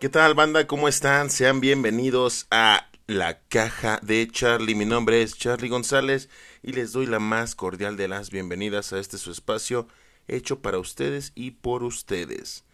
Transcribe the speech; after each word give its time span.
¿Qué 0.00 0.08
tal 0.08 0.32
banda? 0.32 0.66
¿Cómo 0.66 0.88
están? 0.88 1.28
Sean 1.28 1.60
bienvenidos 1.60 2.46
a 2.50 2.88
La 3.06 3.38
Caja 3.38 4.00
de 4.02 4.26
Charlie. 4.28 4.74
Mi 4.74 4.86
nombre 4.86 5.20
es 5.20 5.36
Charlie 5.36 5.68
González 5.68 6.30
y 6.62 6.72
les 6.72 6.92
doy 6.92 7.04
la 7.04 7.18
más 7.18 7.54
cordial 7.54 7.98
de 7.98 8.08
las 8.08 8.30
bienvenidas 8.30 8.94
a 8.94 8.98
este 8.98 9.18
su 9.18 9.30
espacio 9.30 9.88
hecho 10.26 10.60
para 10.60 10.78
ustedes 10.78 11.32
y 11.34 11.50
por 11.50 11.82
ustedes. 11.82 12.64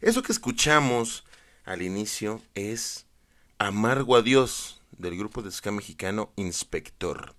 Eso 0.00 0.22
que 0.22 0.30
escuchamos 0.30 1.24
al 1.64 1.82
inicio 1.82 2.40
es 2.54 3.06
Amargo 3.58 4.14
a 4.14 4.22
Dios 4.22 4.80
del 4.92 5.18
grupo 5.18 5.42
de 5.42 5.50
ska 5.50 5.72
mexicano 5.72 6.32
Inspector. 6.36 7.34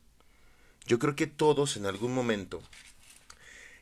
Yo 0.88 1.00
creo 1.00 1.16
que 1.16 1.27
todos 1.27 1.77
en 1.77 1.85
algún 1.85 2.13
momento 2.13 2.61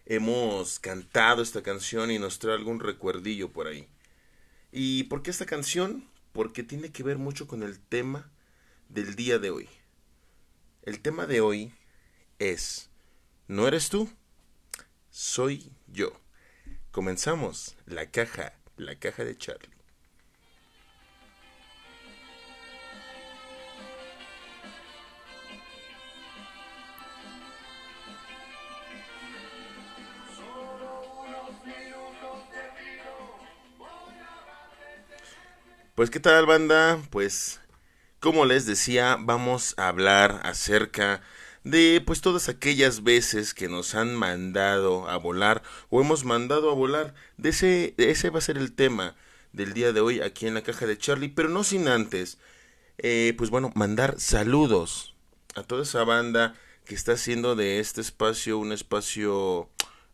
hemos 0.06 0.78
cantado 0.78 1.42
esta 1.42 1.64
canción 1.64 2.12
y 2.12 2.20
nos 2.20 2.38
trae 2.38 2.54
algún 2.54 2.80
recuerdillo 2.80 3.52
por 3.52 3.66
ahí. 3.66 3.88
¿Y 4.78 5.06
por 5.06 5.24
qué 5.24 5.32
esta 5.32 5.46
canción? 5.46 6.04
Porque 6.34 6.62
tiene 6.62 6.92
que 6.92 7.02
ver 7.02 7.18
mucho 7.18 7.48
con 7.48 7.64
el 7.64 7.80
tema 7.80 8.30
del 8.90 9.16
día 9.16 9.40
de 9.40 9.50
hoy. 9.50 9.70
El 10.82 11.00
tema 11.00 11.26
de 11.28 11.40
hoy 11.40 11.74
es, 12.40 12.90
¿no 13.48 13.70
eres 13.70 13.88
tú? 13.88 14.10
Soy 15.10 15.72
yo. 15.88 16.12
Comenzamos 16.92 17.78
la 17.86 18.12
caja, 18.12 18.52
la 18.76 19.00
caja 19.00 19.24
de 19.24 19.38
Charlie. 19.38 19.75
Pues 35.96 36.10
qué 36.10 36.20
tal 36.20 36.46
banda, 36.46 37.02
pues 37.10 37.62
como 38.20 38.46
les 38.46 38.66
decía, 38.66 39.16
vamos 39.18 39.76
a 39.78 39.88
hablar 39.88 40.42
acerca 40.44 41.22
de 41.64 42.04
pues 42.06 42.20
todas 42.20 42.50
aquellas 42.50 43.04
veces 43.04 43.54
que 43.54 43.70
nos 43.70 43.96
han 43.96 44.14
mandado 44.14 45.08
a 45.08 45.16
volar 45.16 45.64
o 45.90 46.02
hemos 46.02 46.26
mandado 46.26 46.70
a 46.70 46.74
volar. 46.74 47.14
De 47.38 47.48
ese, 47.48 47.94
ese 47.98 48.30
va 48.30 48.40
a 48.40 48.42
ser 48.42 48.58
el 48.58 48.74
tema 48.74 49.16
del 49.54 49.74
día 49.74 49.94
de 49.94 50.02
hoy 50.02 50.20
aquí 50.20 50.48
en 50.48 50.56
la 50.56 50.64
caja 50.64 50.86
de 50.86 50.98
Charlie, 50.98 51.30
pero 51.30 51.48
no 51.48 51.64
sin 51.64 51.88
antes, 51.88 52.40
eh, 52.98 53.34
pues 53.38 53.50
bueno, 53.50 53.72
mandar 53.74 54.20
saludos 54.20 55.16
a 55.56 55.64
toda 55.64 55.84
esa 55.84 56.04
banda 56.04 56.56
que 56.84 56.94
está 56.94 57.14
haciendo 57.14 57.56
de 57.56 57.80
este 57.80 58.02
espacio 58.02 58.58
un 58.58 58.74
espacio 58.74 59.70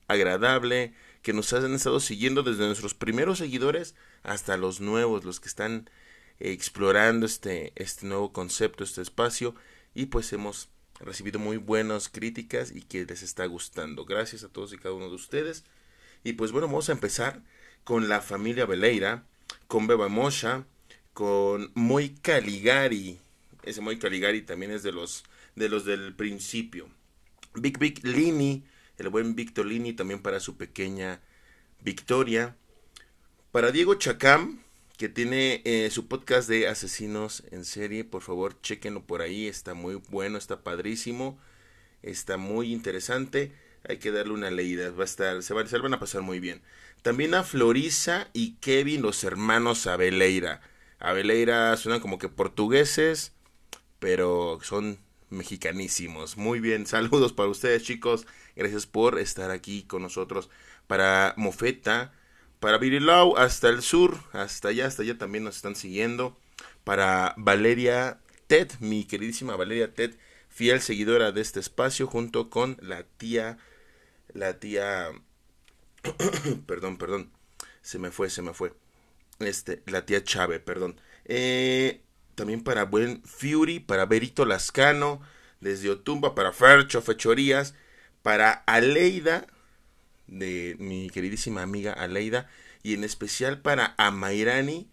agradable, 0.08 0.94
que 1.22 1.34
nos 1.34 1.54
han 1.54 1.74
estado 1.74 2.00
siguiendo 2.00 2.44
desde 2.44 2.66
nuestros 2.66 2.94
primeros 2.94 3.38
seguidores 3.38 3.96
hasta 4.24 4.58
los 4.58 4.82
nuevos, 4.82 5.24
los 5.24 5.40
que 5.40 5.48
están 5.48 5.90
explorando 6.40 7.26
este, 7.26 7.72
este 7.76 8.06
nuevo 8.06 8.34
concepto, 8.34 8.84
este 8.84 9.02
espacio, 9.02 9.56
y 9.94 10.08
pues 10.08 10.32
hemos 10.34 10.70
recibido 11.00 11.40
muy 11.40 11.58
buenas 11.58 12.10
críticas 12.10 12.72
y 12.72 12.82
que 12.82 13.06
les 13.06 13.24
está 13.24 13.46
gustando. 13.46 14.06
Gracias 14.06 14.44
a 14.44 14.50
todos 14.50 14.74
y 14.74 14.78
cada 14.78 14.96
uno 14.96 15.10
de 15.10 15.16
ustedes. 15.16 15.64
Y 16.24 16.34
pues 16.34 16.52
bueno, 16.52 16.68
vamos 16.68 16.90
a 16.90 16.94
empezar 16.94 17.42
con 17.84 18.08
la 18.10 18.22
familia 18.22 18.66
Veleira, 18.66 19.26
con 19.68 19.88
Beba 19.88 20.08
Mosha, 20.08 20.66
con 21.14 21.72
Moy 21.74 22.16
Caligari. 22.22 23.20
Ese 23.64 23.82
Moy 23.82 24.00
Caligari 24.00 24.42
también 24.42 24.72
es 24.72 24.84
de 24.84 24.92
los, 24.92 25.24
de 25.56 25.70
los 25.70 25.86
del 25.86 26.16
principio. 26.16 26.90
Big 27.56 27.78
Big 27.80 28.06
Lini, 28.06 28.64
el 29.02 29.10
buen 29.10 29.36
Victor 29.36 29.66
Lini 29.66 29.94
también 29.94 30.22
para 30.22 30.40
su 30.40 30.58
pequeña 30.58 31.22
Victoria. 31.82 32.56
Para 33.52 33.72
Diego 33.72 33.96
Chacam, 33.96 34.62
que 34.98 35.10
tiene 35.10 35.62
eh, 35.66 35.90
su 35.92 36.08
podcast 36.08 36.48
de 36.48 36.68
asesinos 36.68 37.44
en 37.52 37.66
serie, 37.66 38.04
por 38.04 38.22
favor, 38.22 38.62
chequenlo 38.62 39.04
por 39.04 39.22
ahí, 39.22 39.48
está 39.48 39.74
muy 39.74 39.96
bueno, 40.10 40.38
está 40.38 40.62
padrísimo, 40.62 41.40
está 42.04 42.38
muy 42.38 42.72
interesante, 42.72 43.52
hay 43.90 43.98
que 43.98 44.12
darle 44.12 44.34
una 44.34 44.52
leída, 44.52 44.92
va 44.92 45.02
a 45.02 45.06
estar, 45.06 45.42
se, 45.44 45.68
se 45.68 45.78
van 45.80 45.94
a 45.94 46.00
pasar 46.00 46.22
muy 46.22 46.40
bien. 46.40 46.62
También 47.02 47.34
a 47.34 47.44
Florisa 47.44 48.30
y 48.32 48.54
Kevin, 48.58 49.02
los 49.02 49.24
hermanos 49.24 49.88
Abeleira. 49.88 50.62
Abeleira 51.00 51.76
suenan 51.78 52.00
como 52.00 52.20
que 52.20 52.30
portugueses, 52.30 53.34
pero 53.98 54.60
son 54.62 55.00
mexicanísimos. 55.32 56.38
Muy 56.38 56.60
bien, 56.60 56.86
saludos 56.86 57.34
para 57.34 57.50
ustedes 57.50 57.84
chicos, 57.84 58.28
gracias 58.62 58.86
por 58.86 59.20
estar 59.20 59.52
aquí 59.52 59.84
con 59.84 60.02
nosotros. 60.02 60.50
Para 60.88 61.34
Mofeta, 61.38 62.14
para 62.60 62.78
Virilau 62.78 63.38
hasta 63.38 63.70
el 63.70 63.82
sur, 63.82 64.20
hasta 64.34 64.70
allá, 64.70 64.86
hasta 64.86 65.02
allá 65.02 65.18
también 65.18 65.44
nos 65.44 65.56
están 65.56 65.76
siguiendo. 65.76 66.38
Para 66.84 67.34
Valeria 67.38 68.20
Ted, 68.48 68.70
mi 68.80 69.06
queridísima 69.06 69.56
Valeria 69.56 69.94
Ted, 69.94 70.14
fiel 70.48 70.82
seguidora 70.82 71.32
de 71.32 71.42
este 71.42 71.60
espacio, 71.60 72.06
junto 72.06 72.50
con 72.50 72.78
la 72.82 73.04
tía, 73.04 73.58
la 74.34 74.60
tía, 74.60 75.10
perdón, 76.68 76.98
perdón, 76.98 77.32
se 77.82 77.98
me 77.98 78.12
fue, 78.12 78.30
se 78.30 78.42
me 78.44 78.54
fue, 78.54 78.74
este, 79.40 79.82
la 79.88 80.06
tía 80.06 80.24
Chave, 80.24 80.60
perdón. 80.60 81.00
Eh, 81.26 82.02
también 82.36 82.64
para 82.64 82.86
Buen 82.86 83.24
Fury, 83.24 83.80
para 83.80 84.06
Berito 84.06 84.46
Lascano, 84.46 85.22
desde 85.62 85.90
Otumba, 85.90 86.36
para 86.36 86.52
Fercho 86.52 87.02
Fechorías, 87.02 87.74
para 88.22 88.52
Aleida, 88.52 89.48
de 90.28 90.76
mi 90.80 91.10
queridísima 91.10 91.62
amiga 91.62 91.94
Aleida 91.94 92.50
y 92.84 92.94
en 92.94 93.04
especial 93.04 93.62
para 93.62 93.96
Amairani 93.98 94.90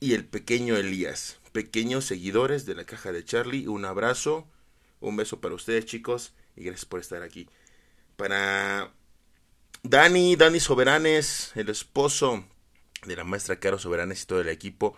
y 0.00 0.14
el 0.14 0.24
pequeño 0.24 0.76
Elías, 0.76 1.40
pequeños 1.52 2.04
seguidores 2.04 2.66
de 2.66 2.74
la 2.74 2.84
caja 2.84 3.12
de 3.12 3.24
Charlie, 3.24 3.66
un 3.66 3.84
abrazo, 3.84 4.48
un 5.00 5.16
beso 5.16 5.40
para 5.40 5.54
ustedes 5.54 5.86
chicos 5.86 6.34
y 6.56 6.64
gracias 6.64 6.86
por 6.86 7.00
estar 7.00 7.22
aquí. 7.22 7.48
Para 8.16 8.92
Dani, 9.82 10.36
Dani 10.36 10.60
Soberanes, 10.60 11.52
el 11.54 11.68
esposo 11.68 12.44
de 13.06 13.16
la 13.16 13.24
maestra 13.24 13.58
Caro 13.58 13.78
Soberanes 13.78 14.22
y 14.22 14.26
todo 14.26 14.40
el 14.40 14.48
equipo 14.48 14.96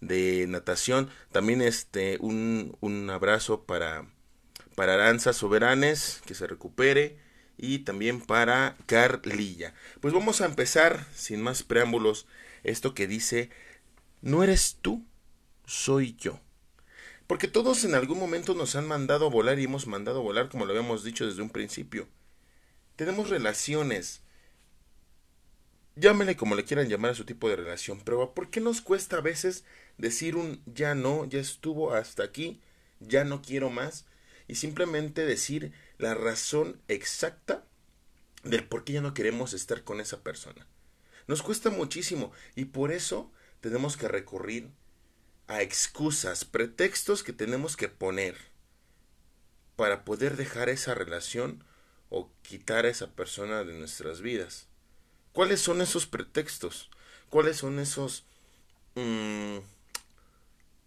de 0.00 0.46
natación, 0.48 1.10
también 1.32 1.62
este 1.62 2.18
un, 2.20 2.76
un 2.80 3.08
abrazo 3.08 3.64
para 3.64 4.06
para 4.76 4.94
Aranza 4.94 5.32
Soberanes, 5.32 6.20
que 6.26 6.34
se 6.34 6.46
recupere 6.46 7.18
y 7.58 7.80
también 7.80 8.20
para 8.20 8.76
Carlilla. 8.86 9.74
Pues 10.00 10.14
vamos 10.14 10.40
a 10.40 10.46
empezar, 10.46 11.04
sin 11.14 11.42
más 11.42 11.64
preámbulos, 11.64 12.26
esto 12.62 12.94
que 12.94 13.08
dice, 13.08 13.50
no 14.20 14.44
eres 14.44 14.76
tú, 14.80 15.04
soy 15.64 16.14
yo. 16.16 16.38
Porque 17.26 17.48
todos 17.48 17.84
en 17.84 17.94
algún 17.94 18.18
momento 18.20 18.54
nos 18.54 18.76
han 18.76 18.86
mandado 18.86 19.30
volar 19.30 19.58
y 19.58 19.64
hemos 19.64 19.86
mandado 19.86 20.22
volar, 20.22 20.50
como 20.50 20.66
lo 20.66 20.72
habíamos 20.72 21.02
dicho 21.02 21.26
desde 21.26 21.42
un 21.42 21.50
principio. 21.50 22.06
Tenemos 22.94 23.30
relaciones. 23.30 24.20
Llámele 25.96 26.36
como 26.36 26.54
le 26.54 26.64
quieran 26.64 26.88
llamar 26.88 27.12
a 27.12 27.14
su 27.14 27.24
tipo 27.24 27.48
de 27.48 27.56
relación, 27.56 28.02
pero 28.04 28.34
¿por 28.34 28.50
qué 28.50 28.60
nos 28.60 28.82
cuesta 28.82 29.16
a 29.16 29.22
veces 29.22 29.64
decir 29.96 30.36
un 30.36 30.62
ya 30.66 30.94
no, 30.94 31.24
ya 31.24 31.40
estuvo 31.40 31.94
hasta 31.94 32.22
aquí, 32.22 32.60
ya 33.00 33.24
no 33.24 33.40
quiero 33.40 33.70
más? 33.70 34.04
Y 34.48 34.56
simplemente 34.56 35.24
decir 35.24 35.72
la 35.98 36.14
razón 36.14 36.80
exacta 36.88 37.64
del 38.44 38.64
por 38.64 38.84
qué 38.84 38.94
ya 38.94 39.00
no 39.00 39.14
queremos 39.14 39.52
estar 39.52 39.82
con 39.82 40.00
esa 40.00 40.22
persona. 40.22 40.66
Nos 41.26 41.42
cuesta 41.42 41.70
muchísimo 41.70 42.32
y 42.54 42.66
por 42.66 42.92
eso 42.92 43.32
tenemos 43.60 43.96
que 43.96 44.08
recurrir 44.08 44.70
a 45.48 45.62
excusas, 45.62 46.44
pretextos 46.44 47.22
que 47.22 47.32
tenemos 47.32 47.76
que 47.76 47.88
poner 47.88 48.36
para 49.74 50.04
poder 50.04 50.36
dejar 50.36 50.68
esa 50.68 50.94
relación 50.94 51.64
o 52.08 52.30
quitar 52.42 52.86
a 52.86 52.88
esa 52.88 53.12
persona 53.14 53.64
de 53.64 53.74
nuestras 53.74 54.20
vidas. 54.20 54.68
¿Cuáles 55.32 55.60
son 55.60 55.80
esos 55.80 56.06
pretextos? 56.06 56.90
¿Cuáles 57.28 57.58
son 57.58 57.78
esos... 57.78 58.24
Mmm, 58.94 59.58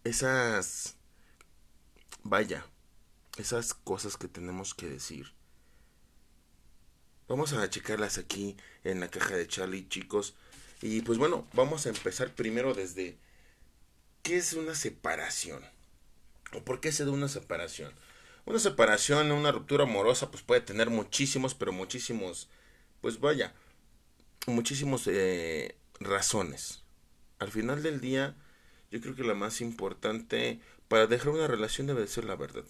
esas... 0.04 0.96
Vaya, 2.24 2.66
esas 3.40 3.74
cosas 3.74 4.18
que 4.18 4.28
tenemos 4.28 4.74
que 4.74 4.90
decir. 4.90 5.34
Vamos 7.28 7.54
a 7.54 7.70
checarlas 7.70 8.18
aquí 8.18 8.58
en 8.84 9.00
la 9.00 9.10
caja 9.10 9.36
de 9.36 9.48
Charlie, 9.48 9.88
chicos. 9.88 10.36
Y 10.82 11.02
pues 11.02 11.18
bueno, 11.18 11.48
vamos 11.54 11.86
a 11.86 11.90
empezar 11.90 12.36
primero 12.36 12.74
desde 12.74 13.18
¿qué 14.24 14.38
es 14.38 14.54
una 14.54 14.76
separación? 14.76 15.64
¿O 16.54 16.64
por 16.64 16.82
qué 16.82 16.92
se 16.92 17.06
da 17.06 17.12
una 17.12 17.30
separación? 17.30 17.94
Una 18.46 18.60
separación, 18.60 19.32
una 19.32 19.52
ruptura 19.52 19.84
amorosa, 19.84 20.32
pues 20.32 20.44
puede 20.44 20.62
tener 20.62 20.90
muchísimos, 20.90 21.54
pero 21.54 21.72
muchísimos, 21.72 22.50
pues 23.00 23.20
vaya, 23.20 23.54
muchísimos 24.48 25.08
eh, 25.08 25.76
razones. 26.00 26.84
Al 27.38 27.52
final 27.52 27.84
del 27.84 28.02
día, 28.02 28.36
yo 28.92 29.00
creo 29.00 29.16
que 29.16 29.24
la 29.24 29.36
más 29.36 29.62
importante 29.62 30.60
para 30.88 31.08
dejar 31.08 31.30
una 31.30 31.48
relación 31.48 31.88
debe 31.88 32.08
ser 32.08 32.26
la 32.26 32.36
verdad. 32.36 32.66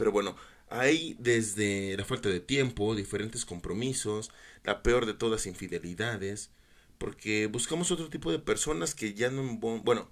Pero 0.00 0.12
bueno, 0.12 0.34
hay 0.70 1.14
desde 1.18 1.94
la 1.94 2.06
falta 2.06 2.30
de 2.30 2.40
tiempo, 2.40 2.94
diferentes 2.94 3.44
compromisos, 3.44 4.30
la 4.64 4.82
peor 4.82 5.04
de 5.04 5.12
todas 5.12 5.44
infidelidades, 5.44 6.48
porque 6.96 7.48
buscamos 7.48 7.90
otro 7.90 8.08
tipo 8.08 8.32
de 8.32 8.38
personas 8.38 8.94
que 8.94 9.12
ya 9.12 9.30
no, 9.30 9.42
bueno, 9.58 10.08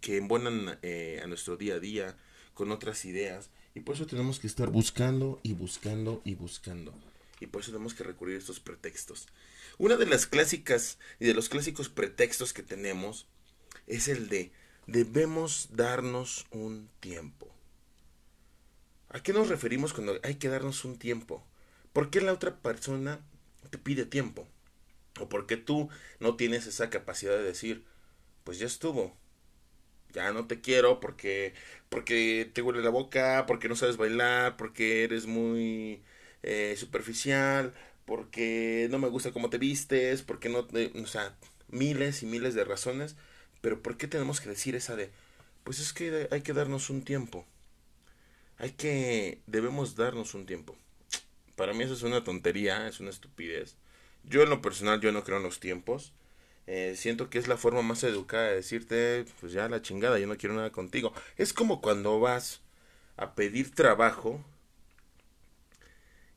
que 0.00 0.16
embonan 0.16 0.80
eh, 0.82 1.20
a 1.22 1.28
nuestro 1.28 1.56
día 1.56 1.74
a 1.74 1.78
día 1.78 2.16
con 2.52 2.72
otras 2.72 3.04
ideas 3.04 3.50
y 3.76 3.80
por 3.80 3.94
eso 3.94 4.08
tenemos 4.08 4.40
que 4.40 4.48
estar 4.48 4.70
buscando 4.70 5.38
y 5.44 5.52
buscando 5.52 6.20
y 6.24 6.34
buscando. 6.34 6.92
Y 7.38 7.46
por 7.46 7.62
eso 7.62 7.70
tenemos 7.70 7.94
que 7.94 8.02
recurrir 8.02 8.34
a 8.34 8.38
estos 8.40 8.58
pretextos. 8.58 9.28
Una 9.78 9.94
de 9.94 10.06
las 10.06 10.26
clásicas 10.26 10.98
y 11.20 11.26
de 11.26 11.34
los 11.34 11.48
clásicos 11.48 11.88
pretextos 11.88 12.52
que 12.52 12.64
tenemos 12.64 13.28
es 13.86 14.08
el 14.08 14.28
de 14.28 14.50
debemos 14.88 15.68
darnos 15.70 16.44
un 16.50 16.88
tiempo. 16.98 17.54
¿A 19.10 19.22
qué 19.22 19.32
nos 19.32 19.48
referimos 19.48 19.92
cuando 19.94 20.18
hay 20.22 20.36
que 20.36 20.48
darnos 20.48 20.84
un 20.84 20.98
tiempo? 20.98 21.44
¿Por 21.92 22.10
qué 22.10 22.20
la 22.20 22.32
otra 22.32 22.56
persona 22.56 23.20
te 23.70 23.78
pide 23.78 24.04
tiempo? 24.04 24.46
¿O 25.20 25.28
por 25.28 25.46
qué 25.46 25.56
tú 25.56 25.88
no 26.20 26.36
tienes 26.36 26.66
esa 26.66 26.90
capacidad 26.90 27.32
de 27.36 27.42
decir, 27.42 27.84
pues 28.44 28.58
ya 28.58 28.66
estuvo, 28.66 29.16
ya 30.12 30.32
no 30.32 30.46
te 30.46 30.60
quiero 30.60 31.00
porque 31.00 31.54
porque 31.88 32.50
te 32.52 32.62
huele 32.62 32.82
la 32.82 32.90
boca, 32.90 33.44
porque 33.46 33.68
no 33.68 33.76
sabes 33.76 33.96
bailar, 33.96 34.56
porque 34.56 35.04
eres 35.04 35.26
muy 35.26 36.02
eh, 36.42 36.74
superficial, 36.76 37.74
porque 38.04 38.88
no 38.90 38.98
me 38.98 39.08
gusta 39.08 39.32
cómo 39.32 39.50
te 39.50 39.58
vistes, 39.58 40.22
porque 40.22 40.48
no, 40.48 40.60
o 41.02 41.06
sea, 41.06 41.36
miles 41.68 42.22
y 42.22 42.26
miles 42.26 42.54
de 42.54 42.64
razones, 42.64 43.16
pero 43.60 43.82
¿por 43.82 43.96
qué 43.96 44.06
tenemos 44.08 44.40
que 44.40 44.50
decir 44.50 44.74
esa 44.76 44.96
de, 44.96 45.10
pues 45.64 45.80
es 45.80 45.92
que 45.92 46.28
hay 46.30 46.42
que 46.42 46.52
darnos 46.54 46.90
un 46.90 47.02
tiempo, 47.04 47.46
hay 48.58 48.72
que, 48.72 49.40
debemos 49.46 49.96
darnos 49.96 50.34
un 50.34 50.46
tiempo. 50.46 50.76
Para 51.56 51.72
mí 51.72 51.84
eso 51.84 51.94
es 51.94 52.02
una 52.02 52.24
tontería, 52.24 52.88
es 52.88 53.00
una 53.00 53.10
estupidez. 53.10 53.76
Yo 54.24 54.42
en 54.42 54.50
lo 54.50 54.60
personal, 54.62 55.00
yo 55.00 55.12
no 55.12 55.24
creo 55.24 55.38
en 55.38 55.44
los 55.44 55.60
tiempos. 55.60 56.12
Eh, 56.66 56.94
siento 56.96 57.30
que 57.30 57.38
es 57.38 57.48
la 57.48 57.56
forma 57.56 57.82
más 57.82 58.04
educada 58.04 58.48
de 58.48 58.56
decirte, 58.56 59.24
pues 59.40 59.52
ya 59.52 59.68
la 59.68 59.80
chingada, 59.80 60.18
yo 60.18 60.26
no 60.26 60.36
quiero 60.36 60.54
nada 60.54 60.70
contigo. 60.70 61.12
Es 61.36 61.52
como 61.52 61.80
cuando 61.80 62.20
vas 62.20 62.60
a 63.16 63.34
pedir 63.34 63.74
trabajo 63.74 64.44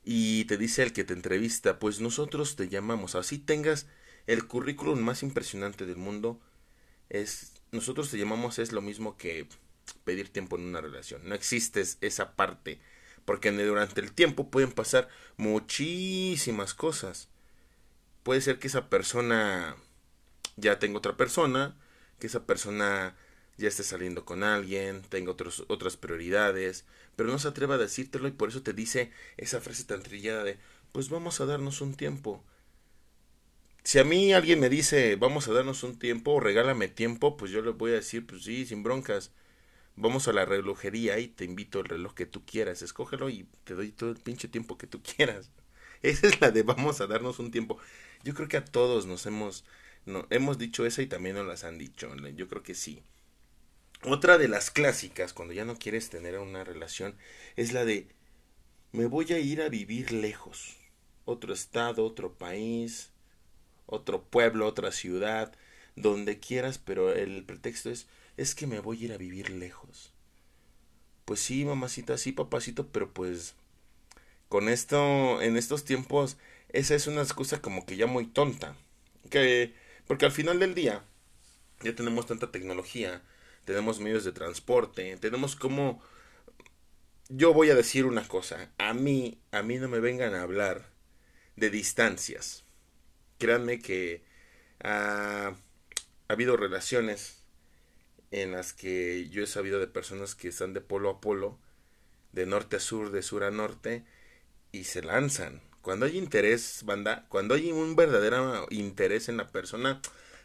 y 0.04 0.44
te 0.46 0.56
dice 0.56 0.82
el 0.82 0.92
que 0.92 1.04
te 1.04 1.12
entrevista, 1.12 1.78
pues 1.78 2.00
nosotros 2.00 2.56
te 2.56 2.68
llamamos, 2.68 3.14
así 3.14 3.38
tengas 3.38 3.86
el 4.26 4.46
currículum 4.46 4.98
más 5.00 5.22
impresionante 5.22 5.86
del 5.86 5.96
mundo, 5.96 6.40
es 7.08 7.52
nosotros 7.70 8.10
te 8.10 8.18
llamamos 8.18 8.58
es 8.58 8.72
lo 8.72 8.82
mismo 8.82 9.16
que 9.16 9.46
pedir 10.04 10.32
tiempo 10.32 10.56
en 10.56 10.64
una 10.64 10.80
relación. 10.80 11.28
No 11.28 11.34
existe 11.34 11.82
esa 12.00 12.34
parte, 12.36 12.80
porque 13.24 13.50
durante 13.52 14.00
el 14.00 14.12
tiempo 14.12 14.50
pueden 14.50 14.72
pasar 14.72 15.08
muchísimas 15.36 16.74
cosas. 16.74 17.28
Puede 18.22 18.40
ser 18.40 18.58
que 18.58 18.68
esa 18.68 18.88
persona 18.88 19.76
ya 20.56 20.78
tenga 20.78 20.98
otra 20.98 21.16
persona, 21.16 21.76
que 22.18 22.26
esa 22.26 22.46
persona 22.46 23.16
ya 23.58 23.68
esté 23.68 23.82
saliendo 23.82 24.24
con 24.24 24.42
alguien, 24.42 25.02
tenga 25.08 25.30
otros, 25.30 25.64
otras 25.68 25.96
prioridades, 25.96 26.84
pero 27.16 27.30
no 27.30 27.38
se 27.38 27.48
atreva 27.48 27.74
a 27.76 27.78
decírtelo 27.78 28.28
y 28.28 28.32
por 28.32 28.48
eso 28.48 28.62
te 28.62 28.72
dice 28.72 29.12
esa 29.36 29.60
frase 29.60 29.84
tan 29.84 30.02
trillada 30.02 30.44
de, 30.44 30.58
pues 30.92 31.08
vamos 31.08 31.40
a 31.40 31.46
darnos 31.46 31.80
un 31.80 31.94
tiempo. 31.94 32.44
Si 33.84 33.98
a 33.98 34.04
mí 34.04 34.32
alguien 34.32 34.60
me 34.60 34.68
dice, 34.68 35.16
vamos 35.16 35.48
a 35.48 35.52
darnos 35.52 35.82
un 35.82 35.98
tiempo, 35.98 36.38
regálame 36.38 36.88
tiempo, 36.88 37.36
pues 37.36 37.50
yo 37.50 37.62
le 37.62 37.72
voy 37.72 37.90
a 37.92 37.94
decir, 37.94 38.26
pues 38.26 38.44
sí, 38.44 38.64
sin 38.64 38.82
broncas. 38.82 39.32
Vamos 40.02 40.26
a 40.26 40.32
la 40.32 40.44
relojería 40.44 41.20
y 41.20 41.28
te 41.28 41.44
invito 41.44 41.78
el 41.78 41.84
reloj 41.84 42.12
que 42.14 42.26
tú 42.26 42.44
quieras, 42.44 42.82
escógelo 42.82 43.30
y 43.30 43.46
te 43.62 43.74
doy 43.74 43.92
todo 43.92 44.10
el 44.10 44.16
pinche 44.16 44.48
tiempo 44.48 44.76
que 44.76 44.88
tú 44.88 45.00
quieras. 45.00 45.52
Esa 46.02 46.26
es 46.26 46.40
la 46.40 46.50
de 46.50 46.64
vamos 46.64 47.00
a 47.00 47.06
darnos 47.06 47.38
un 47.38 47.52
tiempo. 47.52 47.78
Yo 48.24 48.34
creo 48.34 48.48
que 48.48 48.56
a 48.56 48.64
todos 48.64 49.06
nos 49.06 49.26
hemos, 49.26 49.64
no, 50.04 50.26
hemos 50.30 50.58
dicho 50.58 50.84
esa 50.84 51.02
y 51.02 51.06
también 51.06 51.36
nos 51.36 51.46
las 51.46 51.62
han 51.62 51.78
dicho. 51.78 52.12
Yo 52.34 52.48
creo 52.48 52.64
que 52.64 52.74
sí. 52.74 53.04
Otra 54.02 54.38
de 54.38 54.48
las 54.48 54.72
clásicas, 54.72 55.32
cuando 55.32 55.54
ya 55.54 55.64
no 55.64 55.78
quieres 55.78 56.10
tener 56.10 56.36
una 56.40 56.64
relación, 56.64 57.14
es 57.54 57.72
la 57.72 57.84
de 57.84 58.08
me 58.90 59.06
voy 59.06 59.32
a 59.32 59.38
ir 59.38 59.62
a 59.62 59.68
vivir 59.68 60.10
lejos. 60.10 60.78
Otro 61.24 61.54
estado, 61.54 62.04
otro 62.04 62.32
país, 62.32 63.12
otro 63.86 64.24
pueblo, 64.24 64.66
otra 64.66 64.90
ciudad, 64.90 65.52
donde 65.94 66.40
quieras, 66.40 66.78
pero 66.78 67.12
el 67.12 67.44
pretexto 67.44 67.90
es 67.90 68.08
es 68.36 68.54
que 68.54 68.66
me 68.66 68.80
voy 68.80 69.02
a 69.02 69.04
ir 69.06 69.12
a 69.12 69.18
vivir 69.18 69.50
lejos. 69.50 70.12
Pues 71.24 71.40
sí, 71.40 71.64
mamacita, 71.64 72.18
sí, 72.18 72.32
papacito, 72.32 72.88
pero 72.88 73.12
pues 73.12 73.54
con 74.48 74.68
esto, 74.68 75.40
en 75.40 75.56
estos 75.56 75.84
tiempos, 75.84 76.36
esa 76.70 76.94
es 76.94 77.06
una 77.06 77.22
excusa 77.22 77.62
como 77.62 77.86
que 77.86 77.96
ya 77.96 78.06
muy 78.06 78.26
tonta. 78.26 78.76
Que, 79.30 79.74
porque 80.06 80.26
al 80.26 80.32
final 80.32 80.58
del 80.58 80.74
día, 80.74 81.04
ya 81.82 81.94
tenemos 81.94 82.26
tanta 82.26 82.50
tecnología, 82.50 83.22
tenemos 83.64 84.00
medios 84.00 84.24
de 84.24 84.32
transporte, 84.32 85.16
tenemos 85.18 85.56
como 85.56 86.02
yo 87.28 87.54
voy 87.54 87.70
a 87.70 87.74
decir 87.74 88.04
una 88.04 88.26
cosa, 88.28 88.70
a 88.78 88.92
mí, 88.92 89.40
a 89.52 89.62
mí 89.62 89.78
no 89.78 89.88
me 89.88 90.00
vengan 90.00 90.34
a 90.34 90.42
hablar 90.42 90.90
de 91.56 91.70
distancias. 91.70 92.64
Créanme 93.38 93.80
que 93.80 94.22
ha, 94.82 95.54
ha 96.28 96.32
habido 96.32 96.56
relaciones 96.56 97.41
en 98.32 98.52
las 98.52 98.72
que 98.72 99.28
yo 99.28 99.44
he 99.44 99.46
sabido 99.46 99.78
de 99.78 99.86
personas 99.86 100.34
que 100.34 100.48
están 100.48 100.72
de 100.74 100.80
polo 100.80 101.10
a 101.10 101.20
polo, 101.20 101.58
de 102.32 102.46
norte 102.46 102.76
a 102.76 102.80
sur, 102.80 103.12
de 103.12 103.22
sur 103.22 103.44
a 103.44 103.50
norte, 103.50 104.04
y 104.72 104.84
se 104.84 105.02
lanzan. 105.02 105.60
Cuando 105.82 106.06
hay 106.06 106.16
interés, 106.16 106.82
banda, 106.84 107.26
cuando 107.28 107.54
hay 107.54 107.70
un 107.72 107.94
verdadero 107.94 108.66
interés 108.70 109.28
en 109.28 109.36
la 109.36 109.48
persona, 109.48 110.00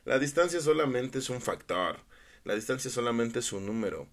la 0.06 0.20
distancia 0.20 0.60
solamente 0.62 1.20
es 1.20 1.30
un 1.30 1.42
factor. 1.42 2.00
La 2.44 2.56
distancia 2.56 2.92
solamente 2.92 3.40
es 3.40 3.54
un 3.54 3.66
número. 3.66 4.08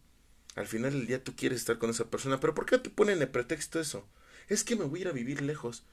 Al 0.54 0.66
final 0.69 0.93
del 0.93 1.07
día 1.07 1.23
tú 1.25 1.35
quieres 1.37 1.61
estar 1.61 1.78
con 1.78 1.90
esa 1.90 2.11
persona, 2.11 2.38
pero 2.40 2.54
¿por 2.54 2.66
qué 2.66 2.78
te 2.78 2.90
ponen 2.90 3.19
de 3.19 3.26
pretexto 3.26 3.81
eso? 3.81 4.07
Es 4.49 4.62
que 4.64 4.76
me 4.76 4.85
voy 4.85 5.00
a 5.00 5.02
ir 5.02 5.09
a 5.09 5.12
vivir 5.12 5.43
lejos. 5.43 5.85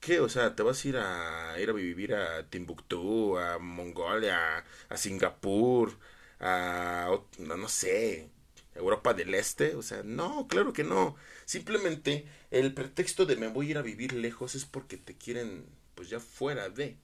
¿Qué? 0.00 0.20
O 0.20 0.28
sea, 0.28 0.54
¿te 0.54 0.62
vas 0.62 0.84
a 0.84 0.88
ir 0.88 0.96
a 0.98 1.56
ir 1.60 1.70
a 1.70 1.72
vivir 1.72 2.14
a 2.14 2.48
Timbuktu, 2.48 3.38
a 3.38 3.58
Mongolia, 3.58 4.64
a 4.88 4.96
Singapur, 4.96 5.98
a 6.40 7.10
no 7.38 7.68
sé, 7.68 8.30
Europa 8.74 9.14
del 9.14 9.34
Este? 9.34 9.74
O 9.74 9.82
sea, 9.82 10.02
no, 10.04 10.46
claro 10.48 10.72
que 10.72 10.84
no. 10.84 11.16
Simplemente 11.44 12.26
el 12.50 12.74
pretexto 12.74 13.26
de 13.26 13.36
me 13.36 13.48
voy 13.48 13.68
a 13.68 13.70
ir 13.70 13.78
a 13.78 13.82
vivir 13.82 14.12
lejos 14.12 14.54
es 14.54 14.64
porque 14.64 14.96
te 14.96 15.16
quieren 15.16 15.66
pues 15.94 16.10
ya 16.10 16.20
fuera 16.20 16.68
de. 16.68 16.96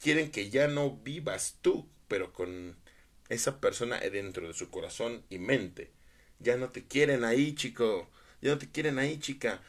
Quieren 0.00 0.30
que 0.30 0.50
ya 0.50 0.68
no 0.68 0.96
vivas 0.96 1.58
tú, 1.62 1.88
pero 2.08 2.32
con 2.32 2.76
esa 3.28 3.60
persona 3.60 4.00
dentro 4.00 4.48
de 4.48 4.54
su 4.54 4.70
corazón 4.70 5.24
y 5.30 5.38
mente. 5.38 5.92
Ya 6.40 6.56
no 6.56 6.70
te 6.70 6.84
quieren 6.86 7.24
ahí, 7.24 7.54
chico. 7.54 8.08
Ya 8.40 8.50
no 8.52 8.58
te 8.58 8.70
quieren 8.70 8.98
ahí, 8.98 9.18
chica. 9.20 9.62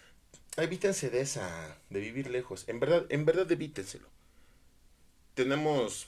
Evítense 0.57 1.09
de 1.09 1.21
esa, 1.21 1.77
de 1.89 1.99
vivir 1.99 2.29
lejos. 2.29 2.65
En 2.67 2.79
verdad, 2.79 3.05
en 3.09 3.25
verdad 3.25 3.51
evítenselo. 3.51 4.07
Tenemos 5.35 6.07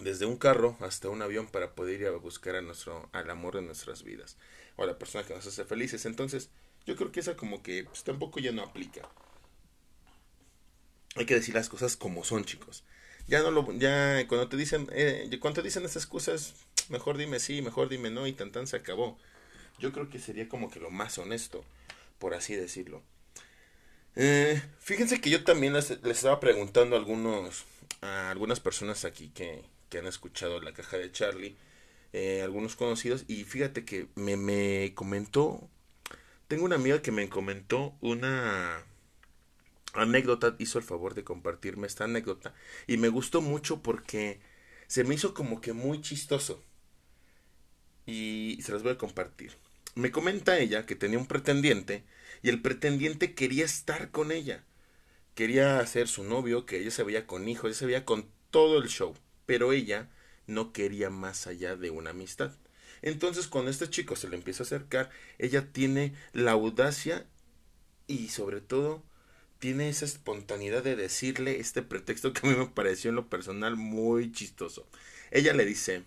desde 0.00 0.26
un 0.26 0.36
carro 0.36 0.76
hasta 0.80 1.08
un 1.08 1.22
avión 1.22 1.46
para 1.46 1.74
poder 1.74 2.00
ir 2.00 2.06
a 2.06 2.12
buscar 2.12 2.56
a 2.56 2.62
nuestro, 2.62 3.08
al 3.12 3.30
amor 3.30 3.56
de 3.56 3.62
nuestras 3.62 4.02
vidas. 4.02 4.36
O 4.76 4.82
a 4.82 4.86
la 4.86 4.98
persona 4.98 5.24
que 5.24 5.34
nos 5.34 5.46
hace 5.46 5.64
felices. 5.64 6.06
Entonces, 6.06 6.50
yo 6.86 6.96
creo 6.96 7.12
que 7.12 7.20
esa 7.20 7.36
como 7.36 7.62
que 7.62 7.84
pues, 7.84 8.04
tampoco 8.04 8.40
ya 8.40 8.52
no 8.52 8.62
aplica. 8.62 9.08
Hay 11.16 11.26
que 11.26 11.34
decir 11.34 11.54
las 11.54 11.68
cosas 11.68 11.96
como 11.96 12.24
son, 12.24 12.44
chicos 12.44 12.84
ya 13.26 13.42
no 13.42 13.50
lo, 13.50 13.72
ya 13.72 14.26
cuando 14.28 14.48
te 14.48 14.56
dicen, 14.56 14.88
eh, 14.92 15.28
cuando 15.40 15.60
te 15.60 15.66
dicen 15.66 15.84
esas 15.84 16.06
cosas, 16.06 16.54
mejor 16.88 17.16
dime 17.16 17.40
sí, 17.40 17.62
mejor 17.62 17.88
dime 17.88 18.10
no 18.10 18.26
y 18.26 18.32
tan 18.32 18.52
tan 18.52 18.66
se 18.66 18.76
acabó. 18.76 19.18
Yo 19.78 19.92
creo 19.92 20.10
que 20.10 20.18
sería 20.18 20.48
como 20.48 20.70
que 20.70 20.80
lo 20.80 20.90
más 20.90 21.18
honesto, 21.18 21.64
por 22.18 22.34
así 22.34 22.54
decirlo. 22.54 23.02
Eh, 24.16 24.62
fíjense 24.78 25.20
que 25.20 25.30
yo 25.30 25.42
también 25.44 25.72
les, 25.72 25.90
estaba 25.90 26.38
preguntando 26.38 26.96
a 26.96 26.98
algunos, 26.98 27.64
a 28.00 28.30
algunas 28.30 28.60
personas 28.60 29.04
aquí 29.04 29.30
que, 29.30 29.64
que 29.94 30.00
han 30.00 30.06
escuchado 30.08 30.60
la 30.60 30.72
caja 30.72 30.96
de 30.96 31.12
Charlie, 31.12 31.56
eh, 32.12 32.42
algunos 32.42 32.74
conocidos, 32.74 33.24
y 33.28 33.44
fíjate 33.44 33.84
que 33.84 34.08
me, 34.16 34.36
me 34.36 34.92
comentó, 34.96 35.70
tengo 36.48 36.64
una 36.64 36.74
amiga 36.74 37.00
que 37.00 37.12
me 37.12 37.28
comentó 37.28 37.96
una 38.00 38.84
anécdota 39.92 40.56
hizo 40.58 40.78
el 40.78 40.84
favor 40.84 41.14
de 41.14 41.22
compartirme 41.22 41.86
esta 41.86 42.02
anécdota 42.02 42.54
y 42.88 42.96
me 42.96 43.08
gustó 43.08 43.40
mucho 43.40 43.84
porque 43.84 44.40
se 44.88 45.04
me 45.04 45.14
hizo 45.14 45.32
como 45.32 45.60
que 45.60 45.72
muy 45.72 46.00
chistoso 46.00 46.60
y 48.04 48.58
se 48.62 48.72
las 48.72 48.82
voy 48.82 48.94
a 48.94 48.98
compartir. 48.98 49.52
Me 49.94 50.10
comenta 50.10 50.58
ella 50.58 50.86
que 50.86 50.96
tenía 50.96 51.20
un 51.20 51.26
pretendiente 51.26 52.02
y 52.42 52.48
el 52.48 52.60
pretendiente 52.60 53.34
quería 53.34 53.64
estar 53.64 54.10
con 54.10 54.32
ella. 54.32 54.64
Quería 55.36 55.86
ser 55.86 56.08
su 56.08 56.24
novio, 56.24 56.66
que 56.66 56.80
ella 56.80 56.90
se 56.90 57.04
veía 57.04 57.28
con 57.28 57.48
hijos, 57.48 57.66
ella 57.66 57.78
se 57.78 57.86
veía 57.86 58.04
con 58.04 58.28
todo 58.50 58.78
el 58.78 58.88
show, 58.88 59.14
pero 59.46 59.72
ella 59.72 60.10
no 60.46 60.72
quería 60.72 61.10
más 61.10 61.46
allá 61.46 61.76
de 61.76 61.90
una 61.90 62.10
amistad. 62.10 62.52
Entonces 63.02 63.46
cuando 63.46 63.70
este 63.70 63.90
chico 63.90 64.16
se 64.16 64.28
le 64.28 64.36
empieza 64.36 64.62
a 64.62 64.66
acercar, 64.66 65.10
ella 65.38 65.72
tiene 65.72 66.14
la 66.32 66.52
audacia 66.52 67.26
y 68.06 68.28
sobre 68.28 68.60
todo 68.60 69.02
tiene 69.58 69.88
esa 69.88 70.04
espontaneidad 70.04 70.82
de 70.82 70.96
decirle 70.96 71.60
este 71.60 71.82
pretexto 71.82 72.32
que 72.32 72.46
a 72.46 72.50
mí 72.50 72.56
me 72.56 72.66
pareció 72.66 73.10
en 73.10 73.16
lo 73.16 73.28
personal 73.28 73.76
muy 73.76 74.32
chistoso. 74.32 74.86
Ella 75.30 75.54
le 75.54 75.64
dice, 75.64 76.04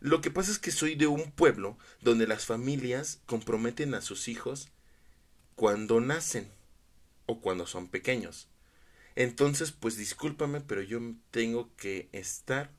lo 0.00 0.20
que 0.20 0.30
pasa 0.30 0.50
es 0.50 0.58
que 0.58 0.70
soy 0.70 0.94
de 0.94 1.06
un 1.06 1.30
pueblo 1.30 1.76
donde 2.00 2.26
las 2.26 2.46
familias 2.46 3.20
comprometen 3.26 3.94
a 3.94 4.00
sus 4.00 4.28
hijos 4.28 4.68
cuando 5.54 6.00
nacen 6.00 6.50
o 7.26 7.40
cuando 7.40 7.66
son 7.66 7.88
pequeños. 7.88 8.48
Entonces, 9.20 9.70
pues 9.70 9.98
discúlpame, 9.98 10.62
pero 10.62 10.80
yo 10.80 10.98
tengo 11.30 11.68
que 11.76 12.08
estar 12.12 12.70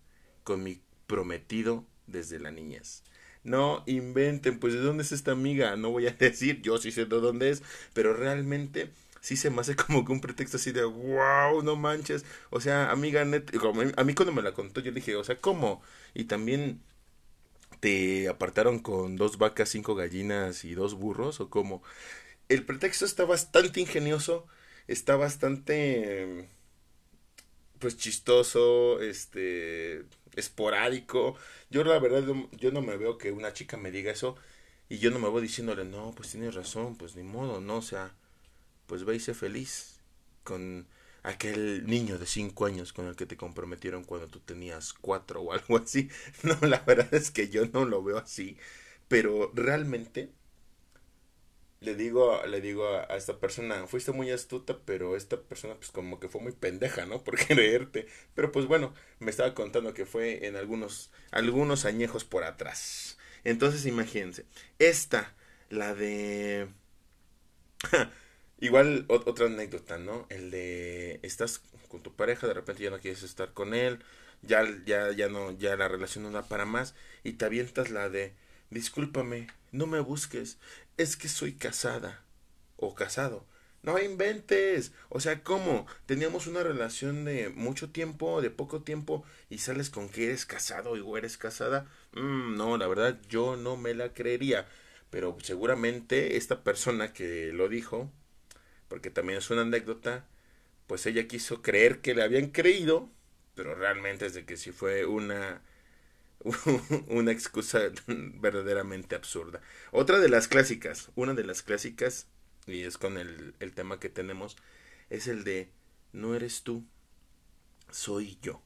con 0.44 0.64
mi 0.64 0.82
prometido 1.06 1.86
desde 2.08 2.40
la 2.40 2.50
niñez. 2.50 3.04
No 3.44 3.84
inventen, 3.86 4.60
pues 4.60 4.74
de 4.74 4.80
dónde 4.80 5.04
es 5.04 5.12
esta 5.12 5.34
amiga, 5.34 5.76
no 5.76 5.92
voy 5.92 6.08
a 6.08 6.12
decir, 6.20 6.64
yo 6.64 6.80
sí 6.80 6.92
sé 6.92 7.06
de 7.06 7.20
dónde 7.20 7.52
es, 7.52 7.62
pero 7.94 8.16
realmente 8.16 8.90
sí 9.20 9.38
se 9.38 9.52
me 9.52 9.62
hace 9.62 9.76
como 9.76 10.04
que 10.04 10.14
un 10.14 10.20
pretexto 10.20 10.58
así 10.58 10.72
de 10.72 10.84
wow, 10.84 11.62
no 11.62 11.76
manches. 11.76 12.26
O 12.50 12.60
sea, 12.60 12.90
amiga, 12.90 13.24
net, 13.24 13.52
a 13.96 14.04
mí 14.04 14.16
cuando 14.16 14.34
me 14.34 14.42
la 14.42 14.54
contó 14.54 14.82
yo 14.82 14.92
dije, 14.92 15.16
o 15.16 15.24
sea, 15.24 15.40
¿cómo? 15.40 15.84
Y 16.16 16.24
también 16.24 16.82
te 17.82 18.30
apartaron 18.30 18.80
con 18.80 19.16
dos 19.16 19.38
vacas, 19.38 19.70
cinco 19.70 19.94
gallinas 19.94 20.66
y 20.66 20.74
dos 20.74 20.96
burros 20.96 21.40
o 21.40 21.52
cómo. 21.52 21.84
El 22.50 22.66
pretexto 22.66 23.06
está 23.06 23.26
bastante 23.26 23.80
ingenioso, 23.82 24.48
está 24.88 25.16
bastante 25.16 26.50
pues 27.80 27.98
chistoso, 27.98 29.02
este 29.02 30.06
esporádico. 30.36 31.36
Yo 31.70 31.84
la 31.84 32.00
verdad 32.00 32.24
yo 32.54 32.72
no 32.72 32.82
me 32.82 32.98
veo 32.98 33.18
que 33.18 33.32
una 33.32 33.54
chica 33.54 33.78
me 33.78 33.92
diga 33.92 34.12
eso 34.12 34.36
y 34.90 35.00
yo 35.00 35.10
no 35.12 35.20
me 35.20 35.30
voy 35.30 35.42
diciéndole, 35.42 35.86
"No, 35.86 36.12
pues 36.16 36.32
tienes 36.32 36.54
razón, 36.56 36.96
pues 36.98 37.16
ni 37.16 37.24
modo, 37.24 37.62
no, 37.62 37.78
o 37.78 37.82
sea, 37.82 38.14
pues 38.88 39.06
ve 39.06 39.16
y 39.18 39.20
sé 39.22 39.34
feliz 39.36 40.00
con 40.44 40.88
aquel 41.24 41.86
niño 41.88 42.20
de 42.20 42.28
cinco 42.28 42.66
años 42.66 42.94
con 42.94 43.08
el 43.08 43.16
que 43.18 43.26
te 43.28 43.38
comprometieron 43.38 44.04
cuando 44.06 44.28
tú 44.30 44.40
tenías 44.42 44.94
cuatro 44.94 45.42
o 45.44 45.54
algo 45.54 45.78
así. 45.78 46.10
No, 46.44 46.58
la 46.68 46.80
verdad 46.82 47.14
es 47.16 47.32
que 47.32 47.50
yo 47.50 47.66
no 47.68 47.86
lo 47.86 48.04
veo 48.04 48.18
así, 48.20 48.58
pero 49.08 49.52
realmente 49.56 50.32
le 51.82 51.96
digo, 51.96 52.46
le 52.46 52.62
digo 52.62 52.88
a, 52.88 53.18
esta 53.18 53.40
persona, 53.40 53.88
fuiste 53.88 54.12
muy 54.12 54.30
astuta, 54.32 54.80
pero 54.86 55.16
esta 55.16 55.42
persona 55.42 55.76
pues 55.76 55.90
como 55.92 56.20
que 56.20 56.30
fue 56.30 56.42
muy 56.42 56.52
pendeja, 56.54 57.06
¿no? 57.06 57.24
Por 57.24 57.38
creerte. 57.38 58.08
Pero 58.36 58.52
pues 58.52 58.68
bueno, 58.68 58.94
me 59.20 59.32
estaba 59.32 59.54
contando 59.56 59.94
que 59.94 60.06
fue 60.06 60.46
en 60.48 60.56
algunos, 60.56 61.12
algunos 61.32 61.86
añejos 61.86 62.24
por 62.24 62.44
atrás. 62.44 63.18
Entonces 63.44 63.86
imagínense, 63.86 64.46
esta, 64.80 65.34
la 65.70 65.96
de... 65.96 66.68
Igual 68.60 69.06
otra 69.10 69.48
anécdota, 69.48 69.98
¿no? 69.98 70.28
El 70.30 70.52
de 70.52 71.20
estás 71.24 71.64
con 71.88 72.04
tu 72.04 72.16
pareja, 72.16 72.48
de 72.48 72.54
repente 72.54 72.84
ya 72.84 72.92
no 72.92 73.00
quieres 73.00 73.24
estar 73.24 73.54
con 73.54 73.74
él, 73.74 74.04
ya, 74.44 74.64
ya, 74.86 75.12
ya 75.12 75.30
no, 75.30 75.52
ya 75.58 75.76
la 75.76 75.88
relación 75.88 76.24
no 76.26 76.32
da 76.32 76.44
para 76.44 76.66
más, 76.66 76.94
y 77.24 77.34
te 77.34 77.46
avientas 77.46 77.90
la 77.90 78.10
de 78.10 78.34
discúlpame, 78.72 79.48
no 79.72 79.86
me 79.86 80.00
busques, 80.00 80.58
es 80.98 81.18
que 81.18 81.28
soy 81.28 81.54
casada 81.54 82.24
o 82.78 82.96
casado. 82.96 83.46
No 83.84 84.00
inventes. 84.00 84.92
O 85.10 85.20
sea, 85.20 85.44
¿cómo? 85.44 85.88
Teníamos 86.06 86.48
una 86.48 86.64
relación 86.64 87.26
de 87.26 87.50
mucho 87.50 87.90
tiempo, 87.92 88.42
de 88.42 88.52
poco 88.52 88.84
tiempo, 88.84 89.24
y 89.50 89.58
sales 89.60 89.90
con 89.90 90.10
que 90.10 90.26
eres 90.26 90.46
casado 90.46 90.92
o 90.92 91.18
eres 91.18 91.38
casada. 91.38 91.90
Mm, 92.14 92.56
no, 92.56 92.78
la 92.78 92.88
verdad, 92.88 93.20
yo 93.30 93.56
no 93.56 93.78
me 93.78 93.94
la 93.96 94.14
creería. 94.14 94.68
Pero 95.10 95.38
seguramente 95.44 96.38
esta 96.38 96.64
persona 96.64 97.14
que 97.14 97.52
lo 97.54 97.70
dijo, 97.70 98.12
porque 98.88 99.10
también 99.10 99.40
es 99.40 99.50
una 99.50 99.62
anécdota, 99.64 100.28
pues 100.88 101.06
ella 101.06 101.28
quiso 101.28 101.62
creer 101.62 102.02
que 102.02 102.14
le 102.16 102.24
habían 102.24 102.48
creído, 102.50 103.10
pero 103.56 103.76
realmente 103.76 104.26
es 104.26 104.34
de 104.34 104.46
que 104.46 104.58
si 104.58 104.72
fue 104.72 105.06
una 105.06 105.62
una 107.08 107.32
excusa 107.32 107.80
verdaderamente 108.08 109.16
absurda. 109.16 109.62
Otra 109.92 110.20
de 110.20 110.30
las 110.30 110.48
clásicas, 110.48 111.10
una 111.16 111.34
de 111.34 111.44
las 111.44 111.62
clásicas, 111.62 112.28
y 112.68 112.84
es 112.84 112.98
con 112.98 113.18
el, 113.18 113.56
el 113.60 113.74
tema 113.74 114.00
que 114.00 114.10
tenemos, 114.10 114.58
es 115.10 115.28
el 115.28 115.44
de 115.44 115.70
no 116.14 116.36
eres 116.36 116.64
tú, 116.64 116.84
soy 117.90 118.38
yo. 118.42 118.62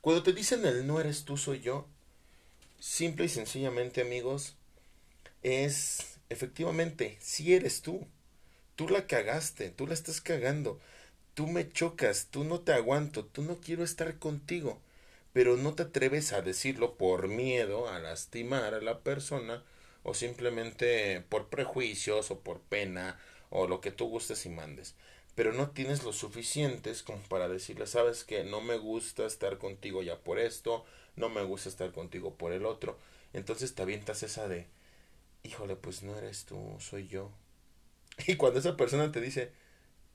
Cuando 0.00 0.22
te 0.22 0.32
dicen 0.32 0.64
el 0.64 0.86
no 0.86 1.00
eres 1.00 1.24
tú, 1.24 1.36
soy 1.36 1.60
yo, 1.60 1.86
simple 2.78 3.26
y 3.26 3.28
sencillamente 3.28 4.00
amigos, 4.00 4.56
es 5.42 6.18
efectivamente, 6.28 7.16
si 7.20 7.54
eres 7.54 7.82
tú. 7.82 8.06
Tú 8.76 8.88
la 8.88 9.08
cagaste, 9.08 9.70
tú 9.70 9.88
la 9.88 9.94
estás 9.94 10.20
cagando, 10.20 10.78
tú 11.34 11.48
me 11.48 11.68
chocas, 11.68 12.28
tú 12.30 12.44
no 12.44 12.60
te 12.60 12.72
aguanto, 12.72 13.24
tú 13.24 13.42
no 13.42 13.56
quiero 13.56 13.82
estar 13.82 14.20
contigo 14.20 14.80
pero 15.38 15.56
no 15.56 15.72
te 15.76 15.84
atreves 15.84 16.32
a 16.32 16.42
decirlo 16.42 16.96
por 16.96 17.28
miedo 17.28 17.88
a 17.88 18.00
lastimar 18.00 18.74
a 18.74 18.80
la 18.80 19.04
persona 19.04 19.62
o 20.02 20.12
simplemente 20.12 21.20
por 21.28 21.48
prejuicios 21.48 22.32
o 22.32 22.40
por 22.40 22.58
pena 22.60 23.20
o 23.48 23.68
lo 23.68 23.80
que 23.80 23.92
tú 23.92 24.08
gustes 24.08 24.46
y 24.46 24.48
mandes. 24.48 24.96
Pero 25.36 25.52
no 25.52 25.70
tienes 25.70 26.02
lo 26.02 26.12
suficientes 26.12 27.04
como 27.04 27.20
para 27.22 27.48
decirle, 27.48 27.86
sabes 27.86 28.24
que 28.24 28.42
no 28.42 28.60
me 28.60 28.78
gusta 28.78 29.26
estar 29.26 29.58
contigo 29.58 30.02
ya 30.02 30.18
por 30.18 30.40
esto, 30.40 30.84
no 31.14 31.28
me 31.28 31.44
gusta 31.44 31.68
estar 31.68 31.92
contigo 31.92 32.34
por 32.34 32.50
el 32.52 32.66
otro. 32.66 32.98
Entonces 33.32 33.76
te 33.76 33.82
avientas 33.82 34.24
esa 34.24 34.48
de, 34.48 34.66
híjole, 35.44 35.76
pues 35.76 36.02
no 36.02 36.16
eres 36.16 36.46
tú, 36.46 36.76
soy 36.80 37.08
yo. 37.08 37.30
Y 38.28 38.36
cuando 38.36 38.60
esa 38.60 38.76
persona 38.76 39.12
te 39.12 39.20
dice, 39.20 39.52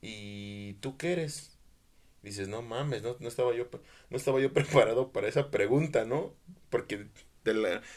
¿y 0.02 0.74
tú 0.74 0.96
qué 0.98 1.12
eres? 1.14 1.53
Dices, 2.30 2.48
no 2.48 2.62
mames, 2.62 3.02
no, 3.02 3.16
no, 3.20 3.28
estaba 3.28 3.54
yo, 3.54 3.68
no 4.10 4.16
estaba 4.16 4.40
yo 4.40 4.52
preparado 4.54 5.12
para 5.12 5.28
esa 5.28 5.50
pregunta, 5.50 6.04
¿no? 6.04 6.34
Porque 6.70 7.06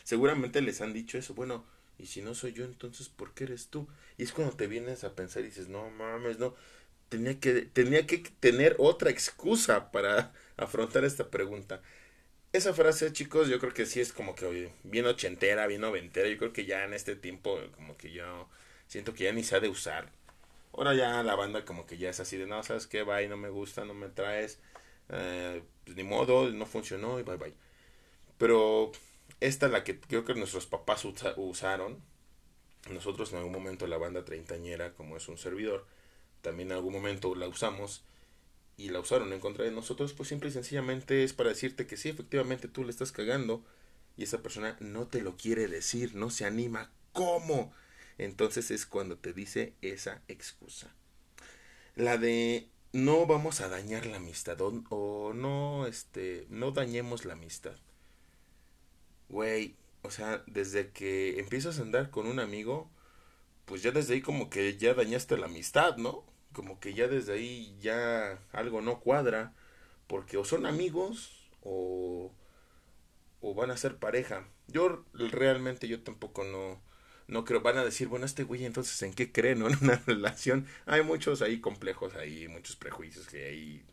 seguramente 0.03 0.61
les 0.61 0.81
han 0.81 0.93
dicho 0.93 1.17
eso, 1.17 1.33
bueno, 1.33 1.65
y 1.97 2.07
si 2.07 2.21
no 2.21 2.35
soy 2.35 2.53
yo, 2.53 2.65
entonces, 2.65 3.09
¿por 3.09 3.33
qué 3.33 3.45
eres 3.45 3.69
tú? 3.69 3.87
Y 4.17 4.23
es 4.23 4.31
cuando 4.33 4.55
te 4.55 4.67
vienes 4.67 5.03
a 5.03 5.15
pensar 5.15 5.43
y 5.43 5.47
dices, 5.47 5.69
no 5.69 5.89
mames, 5.89 6.37
no, 6.39 6.55
tenía 7.09 7.39
que, 7.39 7.61
tenía 7.63 8.05
que 8.07 8.19
tener 8.39 8.75
otra 8.79 9.09
excusa 9.09 9.91
para 9.91 10.33
afrontar 10.57 11.05
esta 11.05 11.29
pregunta. 11.29 11.81
Esa 12.53 12.73
frase, 12.73 13.13
chicos, 13.13 13.49
yo 13.49 13.59
creo 13.59 13.73
que 13.73 13.85
sí 13.85 14.01
es 14.01 14.13
como 14.13 14.35
que 14.35 14.71
bien 14.83 15.05
ochentera, 15.05 15.67
bien 15.67 15.81
noventera. 15.81 16.29
Yo 16.29 16.37
creo 16.37 16.53
que 16.53 16.65
ya 16.65 16.83
en 16.85 16.93
este 16.93 17.15
tiempo, 17.15 17.59
como 17.75 17.97
que 17.97 18.11
yo 18.11 18.49
siento 18.87 19.13
que 19.13 19.25
ya 19.25 19.33
ni 19.33 19.43
se 19.43 19.55
ha 19.55 19.59
de 19.59 19.69
usar. 19.69 20.11
Ahora 20.77 20.93
ya 20.93 21.23
la 21.23 21.35
banda 21.35 21.65
como 21.65 21.87
que 21.87 21.97
ya 21.97 22.09
es 22.11 22.19
así 22.19 22.37
de, 22.37 22.45
no, 22.45 22.61
¿sabes 22.63 22.87
qué? 22.87 23.03
Bye, 23.03 23.27
no 23.27 23.35
me 23.35 23.49
gusta, 23.49 23.83
no 23.83 23.95
me 23.95 24.09
traes. 24.09 24.59
Eh, 25.09 25.63
pues 25.83 25.97
ni 25.97 26.03
modo, 26.03 26.49
no 26.51 26.65
funcionó 26.67 27.19
y 27.19 27.23
bye 27.23 27.37
bye. 27.37 27.55
Pero 28.37 28.91
esta 29.39 29.65
es 29.67 29.71
la 29.71 29.83
que 29.83 29.99
creo 29.99 30.23
que 30.23 30.35
nuestros 30.35 30.67
papás 30.67 31.03
usaron. 31.37 32.01
Nosotros 32.91 33.31
en 33.31 33.39
algún 33.39 33.53
momento 33.53 33.87
la 33.87 33.97
banda 33.97 34.23
treintañera, 34.23 34.93
como 34.93 35.17
es 35.17 35.27
un 35.27 35.37
servidor, 35.39 35.85
también 36.41 36.69
en 36.71 36.77
algún 36.77 36.93
momento 36.93 37.35
la 37.35 37.47
usamos 37.47 38.03
y 38.77 38.89
la 38.89 38.99
usaron 38.99 39.33
en 39.33 39.39
contra 39.39 39.65
de 39.65 39.71
nosotros, 39.71 40.13
pues 40.13 40.29
simple 40.29 40.49
y 40.49 40.51
sencillamente 40.51 41.23
es 41.23 41.33
para 41.33 41.49
decirte 41.49 41.87
que 41.87 41.97
sí, 41.97 42.09
efectivamente 42.09 42.67
tú 42.67 42.83
le 42.83 42.91
estás 42.91 43.11
cagando 43.11 43.63
y 44.15 44.23
esa 44.23 44.43
persona 44.43 44.77
no 44.79 45.07
te 45.07 45.21
lo 45.21 45.37
quiere 45.37 45.67
decir, 45.67 46.15
no 46.15 46.29
se 46.29 46.45
anima. 46.45 46.91
¿Cómo? 47.13 47.73
Entonces 48.17 48.71
es 48.71 48.85
cuando 48.85 49.17
te 49.17 49.33
dice 49.33 49.73
esa 49.81 50.21
excusa. 50.27 50.93
La 51.95 52.17
de 52.17 52.69
no 52.93 53.25
vamos 53.25 53.61
a 53.61 53.69
dañar 53.69 54.05
la 54.05 54.17
amistad 54.17 54.57
o, 54.61 55.33
no, 55.33 55.87
este, 55.87 56.47
no 56.49 56.71
dañemos 56.71 57.25
la 57.25 57.33
amistad. 57.33 57.75
Güey, 59.29 59.75
o 60.03 60.09
sea, 60.11 60.43
desde 60.47 60.91
que 60.91 61.39
empiezas 61.39 61.79
a 61.79 61.81
andar 61.83 62.09
con 62.09 62.27
un 62.27 62.39
amigo, 62.39 62.89
pues 63.65 63.83
ya 63.83 63.91
desde 63.91 64.15
ahí 64.15 64.21
como 64.21 64.49
que 64.49 64.77
ya 64.77 64.93
dañaste 64.93 65.37
la 65.37 65.47
amistad, 65.47 65.97
¿no? 65.97 66.23
Como 66.53 66.79
que 66.79 66.93
ya 66.93 67.07
desde 67.07 67.33
ahí 67.33 67.77
ya 67.81 68.39
algo 68.51 68.81
no 68.81 68.99
cuadra, 68.99 69.53
porque 70.07 70.37
o 70.37 70.45
son 70.45 70.65
amigos 70.65 71.49
o, 71.61 72.31
o 73.41 73.53
van 73.53 73.71
a 73.71 73.77
ser 73.77 73.97
pareja. 73.97 74.47
Yo 74.67 75.05
realmente 75.13 75.87
yo 75.87 76.01
tampoco 76.03 76.43
no, 76.43 76.81
no 77.27 77.43
creo, 77.43 77.61
van 77.61 77.77
a 77.77 77.83
decir, 77.83 78.07
bueno, 78.07 78.25
este 78.25 78.43
güey 78.43 78.65
entonces 78.65 79.01
en 79.03 79.13
qué 79.13 79.31
cree, 79.31 79.55
¿no? 79.55 79.67
En 79.69 79.77
una 79.81 80.01
relación. 80.05 80.65
Hay 80.85 81.03
muchos 81.03 81.41
ahí 81.41 81.59
complejos, 81.59 82.15
hay 82.15 82.47
muchos 82.47 82.75
prejuicios, 82.75 83.27
que 83.27 83.45
hay 83.45 83.83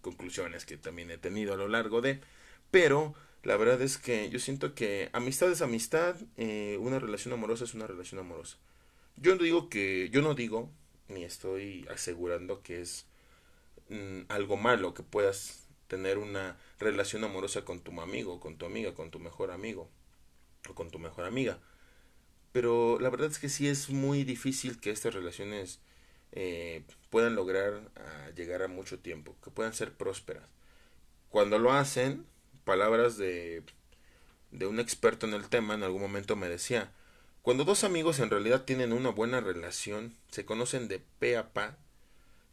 conclusiones 0.00 0.66
que 0.66 0.76
también 0.76 1.10
he 1.10 1.18
tenido 1.18 1.54
a 1.54 1.56
lo 1.56 1.68
largo 1.68 2.00
de, 2.00 2.20
pero 2.70 3.14
la 3.42 3.56
verdad 3.56 3.80
es 3.80 3.98
que 3.98 4.28
yo 4.30 4.38
siento 4.38 4.74
que 4.74 5.08
amistad 5.12 5.50
es 5.50 5.62
amistad, 5.62 6.16
eh, 6.36 6.76
una 6.80 6.98
relación 6.98 7.32
amorosa 7.32 7.64
es 7.64 7.74
una 7.74 7.86
relación 7.86 8.20
amorosa. 8.20 8.58
Yo 9.16 9.34
no 9.36 9.42
digo 9.42 9.68
que, 9.68 10.10
yo 10.10 10.22
no 10.22 10.34
digo, 10.34 10.70
ni 11.08 11.24
estoy 11.24 11.86
asegurando 11.90 12.62
que 12.62 12.80
es 12.80 13.06
mm, 13.88 14.22
algo 14.28 14.56
malo 14.56 14.94
que 14.94 15.02
puedas 15.02 15.66
tener 15.88 16.18
una 16.18 16.58
relación 16.80 17.22
amorosa 17.24 17.64
con 17.64 17.80
tu 17.80 17.98
amigo, 18.00 18.40
con 18.40 18.56
tu 18.56 18.66
amiga, 18.66 18.94
con 18.94 19.10
tu 19.10 19.20
mejor 19.20 19.52
amigo 19.52 19.88
o 20.68 20.74
con 20.74 20.90
tu 20.90 20.98
mejor 20.98 21.24
amiga 21.24 21.60
pero 22.54 23.00
la 23.00 23.10
verdad 23.10 23.32
es 23.32 23.40
que 23.40 23.48
sí 23.48 23.66
es 23.66 23.90
muy 23.90 24.22
difícil 24.22 24.78
que 24.78 24.92
estas 24.92 25.12
relaciones 25.12 25.80
eh, 26.30 26.84
puedan 27.10 27.34
lograr 27.34 27.90
ah, 27.96 28.30
llegar 28.36 28.62
a 28.62 28.68
mucho 28.68 29.00
tiempo, 29.00 29.34
que 29.42 29.50
puedan 29.50 29.74
ser 29.74 29.92
prósperas. 29.92 30.48
Cuando 31.30 31.58
lo 31.58 31.72
hacen, 31.72 32.24
palabras 32.64 33.16
de, 33.16 33.64
de 34.52 34.66
un 34.68 34.78
experto 34.78 35.26
en 35.26 35.34
el 35.34 35.48
tema 35.48 35.74
en 35.74 35.82
algún 35.82 36.00
momento 36.00 36.36
me 36.36 36.48
decía, 36.48 36.92
cuando 37.42 37.64
dos 37.64 37.82
amigos 37.82 38.20
en 38.20 38.30
realidad 38.30 38.64
tienen 38.64 38.92
una 38.92 39.10
buena 39.10 39.40
relación, 39.40 40.14
se 40.30 40.44
conocen 40.44 40.86
de 40.86 41.02
pe 41.18 41.36
a 41.36 41.52
pa, 41.52 41.76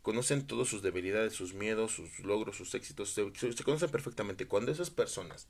conocen 0.02 0.48
todas 0.48 0.68
sus 0.68 0.82
debilidades, 0.82 1.34
sus 1.34 1.54
miedos, 1.54 1.92
sus 1.92 2.22
logros, 2.22 2.58
sus 2.58 2.74
éxitos, 2.74 3.14
se, 3.14 3.64
conocen 3.64 3.92
perfectamente. 3.92 4.48
Cuando 4.48 4.72
esas 4.72 4.90
personas 4.90 5.48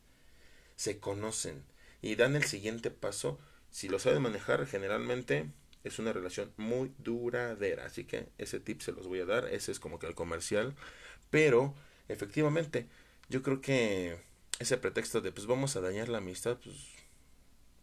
se 0.76 1.00
conocen 1.00 1.64
y 2.02 2.16
dan 2.16 2.36
el 2.36 2.44
siguiente 2.44 2.92
paso, 2.92 3.40
si 3.72 3.90
lo 3.90 4.00
saben 4.00 4.22
manejar, 4.22 4.66
generalmente 4.68 5.50
es 5.84 6.00
una 6.00 6.14
relación 6.14 6.54
muy 6.58 6.92
duradera. 7.00 7.86
Así 7.86 8.04
que 8.04 8.28
ese 8.38 8.60
tip 8.60 8.82
se 8.82 8.92
los 8.92 9.08
voy 9.08 9.22
a 9.22 9.26
dar, 9.26 9.48
ese 9.48 9.72
es 9.72 9.80
como 9.80 10.00
que 10.00 10.08
el 10.08 10.16
comercial. 10.16 10.76
Pero, 11.30 11.74
efectivamente, 12.08 12.88
yo 13.30 13.42
creo 13.42 13.62
que 13.62 14.18
ese 14.60 14.78
pretexto 14.78 15.22
de 15.22 15.32
pues 15.32 15.48
vamos 15.48 15.76
a 15.76 15.82
dañar 15.82 16.10
la 16.10 16.20
amistad, 16.20 16.58
pues, 16.64 16.76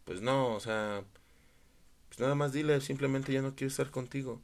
pues 0.04 0.20
no, 0.20 0.54
o 0.54 0.60
sea, 0.60 1.04
pues 2.08 2.20
nada 2.20 2.34
más 2.34 2.52
dile 2.52 2.80
simplemente 2.80 3.32
ya 3.32 3.42
no 3.42 3.54
quiero 3.54 3.70
estar 3.70 3.90
contigo. 3.90 4.40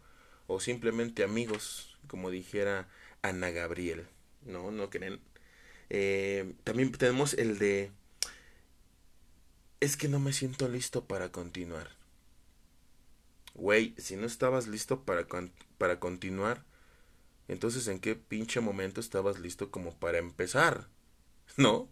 O 0.47 0.61
simplemente 0.61 1.25
amigos, 1.25 1.97
como 2.07 2.31
dijera 2.31 2.89
Ana 3.23 3.51
Gabriel. 3.51 4.07
No, 4.45 4.71
no 4.71 4.91
creen. 4.91 5.21
Eh, 5.91 6.55
también 6.65 6.93
tenemos 6.93 7.35
el 7.35 7.59
de 7.59 7.91
es 9.85 9.97
que 9.97 10.09
no 10.09 10.19
me 10.19 10.33
siento 10.33 10.69
listo 10.69 11.05
para 11.05 11.31
continuar. 11.31 11.91
Güey, 13.55 13.95
si 13.99 14.17
no 14.17 14.27
estabas 14.27 14.67
listo 14.67 15.05
para, 15.05 15.27
para 15.79 16.01
continuar, 16.01 16.65
entonces 17.49 17.87
en 17.89 18.01
qué 18.01 18.17
pinche 18.17 18.61
momento 18.61 19.01
estabas 19.01 19.39
listo 19.39 19.71
como 19.71 19.95
para 19.99 20.19
empezar, 20.19 20.89
¿no? 21.57 21.75
O 21.77 21.91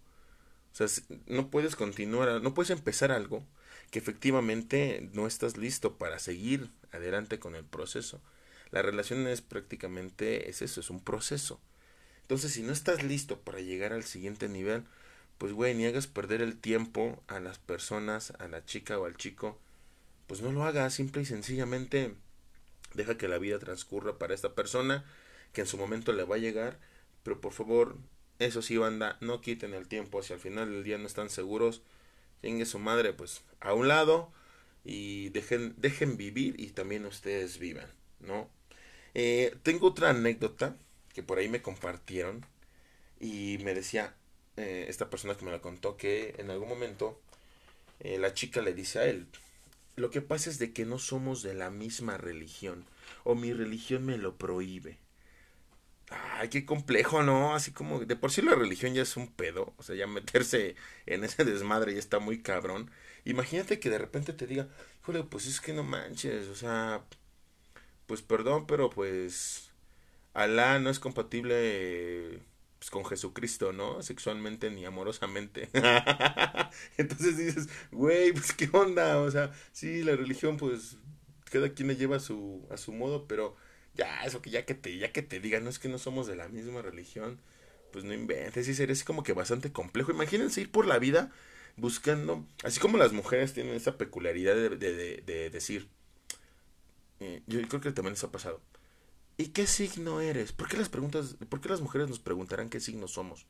sea, 0.75 0.87
no 1.27 1.51
puedes 1.51 1.77
continuar, 1.77 2.43
no 2.43 2.55
puedes 2.55 2.71
empezar 2.71 3.13
algo 3.13 3.47
que 3.91 3.99
efectivamente 3.99 5.11
no 5.13 5.26
estás 5.26 5.59
listo 5.59 5.99
para 5.99 6.19
seguir 6.19 6.71
adelante 6.93 7.39
con 7.39 7.55
el 7.55 7.65
proceso. 7.65 8.23
La 8.71 8.81
relación 8.81 9.26
es 9.26 9.43
prácticamente 9.43 10.49
es 10.49 10.63
eso, 10.63 10.81
es 10.81 10.89
un 10.89 11.00
proceso. 11.00 11.61
Entonces, 12.23 12.52
si 12.52 12.63
no 12.63 12.73
estás 12.73 13.02
listo 13.02 13.41
para 13.43 13.61
llegar 13.61 13.93
al 13.93 14.05
siguiente 14.05 14.49
nivel, 14.49 14.85
pues 15.43 15.55
güey, 15.55 15.75
ni 15.75 15.87
hagas 15.87 16.07
perder 16.07 16.41
el 16.41 16.57
tiempo 16.57 17.21
a 17.26 17.41
las 17.41 17.59
personas, 17.59 18.33
a 18.39 18.47
la 18.47 18.65
chica 18.65 19.00
o 19.00 19.07
al 19.07 19.17
chico, 19.17 19.59
pues 20.28 20.41
no 20.41 20.52
lo 20.52 20.63
hagas, 20.63 20.95
simple 20.95 21.23
y 21.23 21.25
sencillamente 21.25 22.15
deja 22.95 23.19
que 23.19 23.26
la 23.26 23.39
vida 23.39 23.59
transcurra 23.59 24.19
para 24.19 24.35
esta 24.35 24.55
persona, 24.55 25.05
que 25.52 25.63
en 25.63 25.67
su 25.67 25.78
momento 25.78 26.13
le 26.13 26.23
va 26.23 26.37
a 26.37 26.39
llegar, 26.39 26.78
pero 27.25 27.41
por 27.41 27.52
favor, 27.52 27.97
eso 28.39 28.63
sí, 28.63 28.76
banda, 28.76 29.19
no 29.21 29.41
quiten 29.41 29.75
el 29.75 29.89
tiempo, 29.89 30.23
si 30.23 30.33
al 30.33 30.39
final 30.39 30.71
del 30.71 30.85
día 30.85 30.97
no 30.97 31.09
están 31.09 31.28
seguros, 31.28 31.83
tenga 32.41 32.65
su 32.65 32.78
madre, 32.78 33.13
pues 33.13 33.43
a 33.59 33.75
un 33.75 33.89
lado 33.89 34.33
y 34.85 35.31
dejen, 35.31 35.75
dejen 35.76 36.17
vivir 36.17 36.55
y 36.61 36.69
también 36.69 37.05
ustedes 37.05 37.59
vivan, 37.59 37.89
¿no? 38.21 38.49
Eh, 39.15 39.57
tengo 39.65 39.89
otra 39.89 40.11
anécdota 40.11 40.76
que 41.13 41.25
por 41.25 41.39
ahí 41.39 41.49
me 41.49 41.63
compartieron 41.63 42.47
y 43.19 43.59
me 43.65 43.75
decía 43.75 44.15
eh, 44.56 44.86
esta 44.88 45.10
persona 45.10 45.36
que 45.36 45.45
me 45.45 45.50
la 45.50 45.60
contó 45.60 45.97
que 45.97 46.34
en 46.38 46.50
algún 46.50 46.69
momento 46.69 47.21
eh, 48.00 48.19
la 48.19 48.34
chica 48.34 48.62
le 48.62 48.75
dice 48.75 48.99
a 48.99 49.04
él, 49.06 49.26
lo 49.97 50.10
que 50.10 50.23
pasa 50.23 50.50
es 50.50 50.58
de 50.58 50.73
que 50.73 50.86
no 50.86 50.99
somos 50.99 51.43
de 51.43 51.54
la 51.54 51.71
misma 51.71 52.17
religión 52.19 52.84
o 53.25 53.34
mi 53.34 53.52
religión 53.52 54.04
me 54.04 54.19
lo 54.19 54.36
prohíbe. 54.36 54.99
Ay, 56.10 56.49
qué 56.50 56.67
complejo, 56.67 57.23
¿no? 57.23 57.54
Así 57.54 57.73
como 57.73 58.00
de 58.00 58.17
por 58.17 58.30
sí 58.32 58.43
la 58.43 58.54
religión 58.54 58.93
ya 58.95 59.02
es 59.02 59.17
un 59.17 59.28
pedo, 59.28 59.73
o 59.78 59.82
sea, 59.82 59.97
ya 59.97 60.06
meterse 60.06 60.76
en 61.06 61.25
ese 61.25 61.45
desmadre 61.45 61.95
ya 61.95 61.99
está 61.99 62.19
muy 62.19 62.43
cabrón. 62.43 62.91
Imagínate 63.25 63.78
que 63.80 63.91
de 63.91 63.99
repente 63.99 64.32
te 64.32 64.47
diga, 64.47 64.69
híjole, 65.02 65.25
pues 65.25 65.47
es 65.47 65.60
que 65.60 65.73
no 65.73 65.82
manches, 65.84 66.49
o 66.49 66.56
sea, 66.56 67.04
pues 68.06 68.23
perdón, 68.23 68.67
pero 68.67 68.91
pues 68.91 69.71
Alá 70.34 70.78
no 70.78 70.91
es 70.91 70.99
compatible 70.99 72.41
pues, 72.82 72.90
con 72.90 73.04
Jesucristo, 73.04 73.73
¿no? 73.73 74.02
Sexualmente 74.02 74.68
ni 74.68 74.84
amorosamente. 74.84 75.68
Entonces 76.97 77.38
dices, 77.38 77.68
güey, 77.92 78.32
pues 78.32 78.52
qué 78.54 78.68
onda, 78.73 79.21
o 79.21 79.30
sea, 79.30 79.52
sí, 79.71 80.02
la 80.02 80.16
religión, 80.16 80.56
pues 80.56 80.97
cada 81.45 81.68
quien 81.68 81.86
le 81.86 81.95
lleva 81.95 82.16
a 82.16 82.18
su, 82.18 82.66
a 82.73 82.76
su 82.76 82.92
modo, 82.92 83.28
pero 83.28 83.54
ya, 83.95 84.25
eso 84.25 84.42
que 84.42 84.50
ya 84.50 84.64
que 84.66 84.75
te, 84.75 84.99
ya 84.99 85.12
que 85.12 85.23
te 85.23 85.38
digan, 85.38 85.62
no 85.62 85.71
es 85.71 85.78
que 85.78 85.88
no 85.88 85.97
somos 85.97 86.26
de 86.26 86.34
la 86.34 86.49
misma 86.49 86.82
religión, 86.82 87.38
pues 87.92 88.04
no 88.04 88.14
inventes, 88.14 88.66
y 88.66 88.75
sería 88.75 88.95
así 88.95 89.04
como 89.04 89.23
que 89.23 89.32
bastante 89.32 89.71
complejo. 89.71 90.10
Imagínense 90.10 90.62
ir 90.62 90.73
por 90.73 90.84
la 90.84 90.99
vida 90.99 91.30
buscando, 91.76 92.45
así 92.64 92.80
como 92.80 92.99
las 92.99 93.12
mujeres 93.12 93.52
tienen 93.52 93.76
esa 93.76 93.97
peculiaridad 93.97 94.56
de, 94.56 94.71
de, 94.71 95.23
de, 95.25 95.50
decir, 95.50 95.88
eh, 97.21 97.42
yo 97.47 97.62
creo 97.68 97.80
que 97.80 97.92
también 97.92 98.14
les 98.14 98.25
ha 98.25 98.32
pasado. 98.32 98.60
¿Y 99.43 99.49
qué 99.49 99.67
signo 99.67 100.21
eres? 100.21 100.52
¿Por 100.52 100.69
qué 100.69 100.76
las 100.76 100.89
preguntas, 100.89 101.37
por 101.49 101.61
qué 101.61 101.69
las 101.69 101.81
mujeres 101.81 102.09
nos 102.09 102.21
preguntarán 102.21 102.71
qué 102.71 102.78
signo 102.78 103.09
somos? 103.09 103.45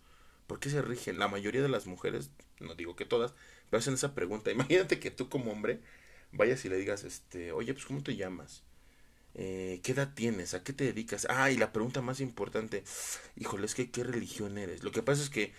¿Por 0.47 0.59
qué 0.59 0.71
se 0.71 0.81
rigen? 0.81 1.19
La 1.19 1.29
mayoría 1.29 1.61
de 1.61 1.69
las 1.69 1.87
mujeres, 1.87 2.31
no 2.61 2.75
digo 2.75 2.97
que 2.97 3.05
todas, 3.05 3.35
pero 3.69 3.79
hacen 3.79 3.93
esa 3.93 4.15
pregunta. 4.15 4.51
Imagínate 4.53 4.99
que 4.99 5.11
tú 5.11 5.29
como 5.29 5.53
hombre 5.53 5.81
vayas 6.33 6.65
y 6.65 6.71
le 6.71 6.79
digas, 6.79 7.05
este, 7.05 7.53
oye, 7.53 7.75
pues 7.75 7.85
¿cómo 7.85 8.03
te 8.03 8.17
llamas? 8.17 8.63
Eh, 9.35 9.81
¿Qué 9.83 9.93
edad 9.93 10.15
tienes? 10.15 10.55
¿A 10.55 10.65
qué 10.65 10.73
te 10.73 10.85
dedicas? 10.85 11.27
Ah, 11.29 11.51
y 11.51 11.59
la 11.59 11.75
pregunta 11.75 12.01
más 12.01 12.21
importante, 12.21 12.85
híjole, 13.37 13.67
es 13.67 13.75
que 13.75 13.91
¿qué 13.91 14.03
religión 14.03 14.57
eres? 14.57 14.85
Lo 14.85 14.93
que 14.93 15.03
pasa 15.03 15.23
es 15.23 15.29
que, 15.29 15.53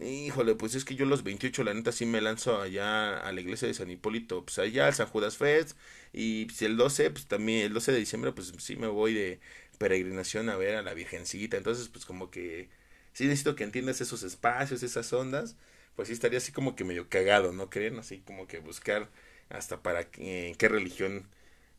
híjole, 0.00 0.56
pues 0.56 0.74
es 0.74 0.84
que 0.84 0.96
yo 0.96 1.06
los 1.06 1.22
28, 1.22 1.64
la 1.64 1.74
neta, 1.74 1.92
sí 1.92 2.06
me 2.06 2.20
lanzo 2.20 2.60
allá 2.60 3.18
a 3.18 3.32
la 3.32 3.40
iglesia 3.40 3.68
de 3.68 3.74
San 3.74 3.90
Hipólito, 3.90 4.44
pues 4.44 4.58
allá 4.58 4.86
al 4.88 4.94
San 4.94 5.06
Judas 5.08 5.36
Fest, 5.36 5.76
y 6.12 6.48
si 6.54 6.64
el 6.64 6.76
12, 6.76 7.10
pues 7.10 7.26
también, 7.26 7.66
el 7.66 7.72
12 7.74 7.92
de 7.92 7.98
diciembre, 7.98 8.32
pues 8.32 8.52
sí 8.58 8.76
me 8.76 8.88
voy 8.88 9.14
de 9.14 9.40
peregrinación 9.76 10.48
a 10.48 10.56
ver 10.56 10.76
a 10.76 10.82
la 10.82 10.94
Virgencita, 10.94 11.56
entonces 11.56 11.88
pues 11.88 12.04
como 12.04 12.30
que 12.30 12.68
sí 13.12 13.24
necesito 13.24 13.56
que 13.56 13.64
entiendas 13.64 14.00
esos 14.00 14.22
espacios, 14.22 14.82
esas 14.82 15.12
ondas, 15.12 15.56
pues 15.94 16.08
sí 16.08 16.14
estaría 16.14 16.38
así 16.38 16.52
como 16.52 16.76
que 16.76 16.84
medio 16.84 17.08
cagado, 17.08 17.52
¿no 17.52 17.70
creen? 17.70 17.98
Así 17.98 18.18
como 18.20 18.46
que 18.46 18.58
buscar 18.60 19.08
hasta 19.48 19.82
para 19.82 20.10
qué 20.10 20.56
religión 20.60 21.28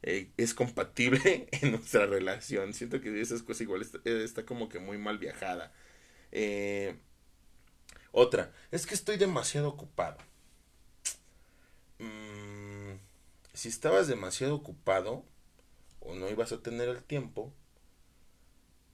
eh, 0.04 0.30
es 0.38 0.54
compatible 0.54 1.48
en 1.62 1.72
nuestra 1.72 2.06
relación. 2.06 2.74
Siento 2.74 3.02
que 3.02 3.22
esas 3.22 3.44
cosas 3.44 3.62
igual 3.62 3.86
está, 4.06 4.46
como 4.46 4.70
que 4.70 4.80
muy 4.80 4.98
mal 4.98 5.18
viajada. 5.18 5.74
Eh, 6.32 6.96
otra, 8.12 8.54
es 8.72 8.86
que 8.88 8.96
estoy 8.96 9.18
demasiado 9.18 9.70
ocupado. 9.70 10.18
Mm, 12.00 12.98
si 13.54 13.70
estabas 13.70 14.08
demasiado 14.08 14.56
ocupado 14.56 15.26
o 16.00 16.16
no 16.16 16.30
ibas 16.30 16.52
a 16.52 16.62
tener 16.62 16.90
el 16.90 17.04
tiempo, 17.04 17.54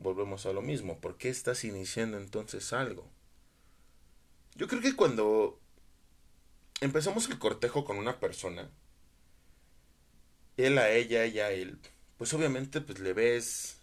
volvemos 0.04 0.46
a 0.46 0.54
lo 0.54 0.62
mismo. 0.62 1.00
¿Por 1.00 1.18
qué 1.18 1.30
estás 1.30 1.64
iniciando 1.64 2.18
entonces 2.18 2.74
algo? 2.74 3.10
Yo 4.56 4.68
creo 4.68 4.82
que 4.82 4.96
cuando 4.96 5.60
empezamos 6.82 7.28
el 7.30 7.40
cortejo 7.40 7.86
con 7.86 7.98
una 7.98 8.20
persona, 8.20 8.70
él 10.58 10.78
a 10.78 10.92
ella, 10.92 11.24
ella 11.24 11.46
a 11.48 11.52
él, 11.52 11.80
pues 12.18 12.34
obviamente 12.34 12.82
pues 12.82 13.00
le 13.00 13.14
ves 13.14 13.80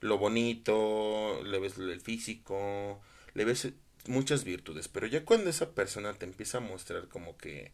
lo 0.00 0.16
bonito, 0.18 1.42
le 1.44 1.58
ves 1.58 1.76
el 1.76 2.00
físico, 2.00 3.00
le 3.34 3.44
ves 3.44 3.68
muchas 4.06 4.44
virtudes, 4.44 4.88
pero 4.88 5.06
ya 5.06 5.24
cuando 5.24 5.50
esa 5.50 5.72
persona 5.72 6.14
te 6.14 6.24
empieza 6.24 6.58
a 6.58 6.62
mostrar 6.62 7.08
como 7.08 7.36
que 7.36 7.72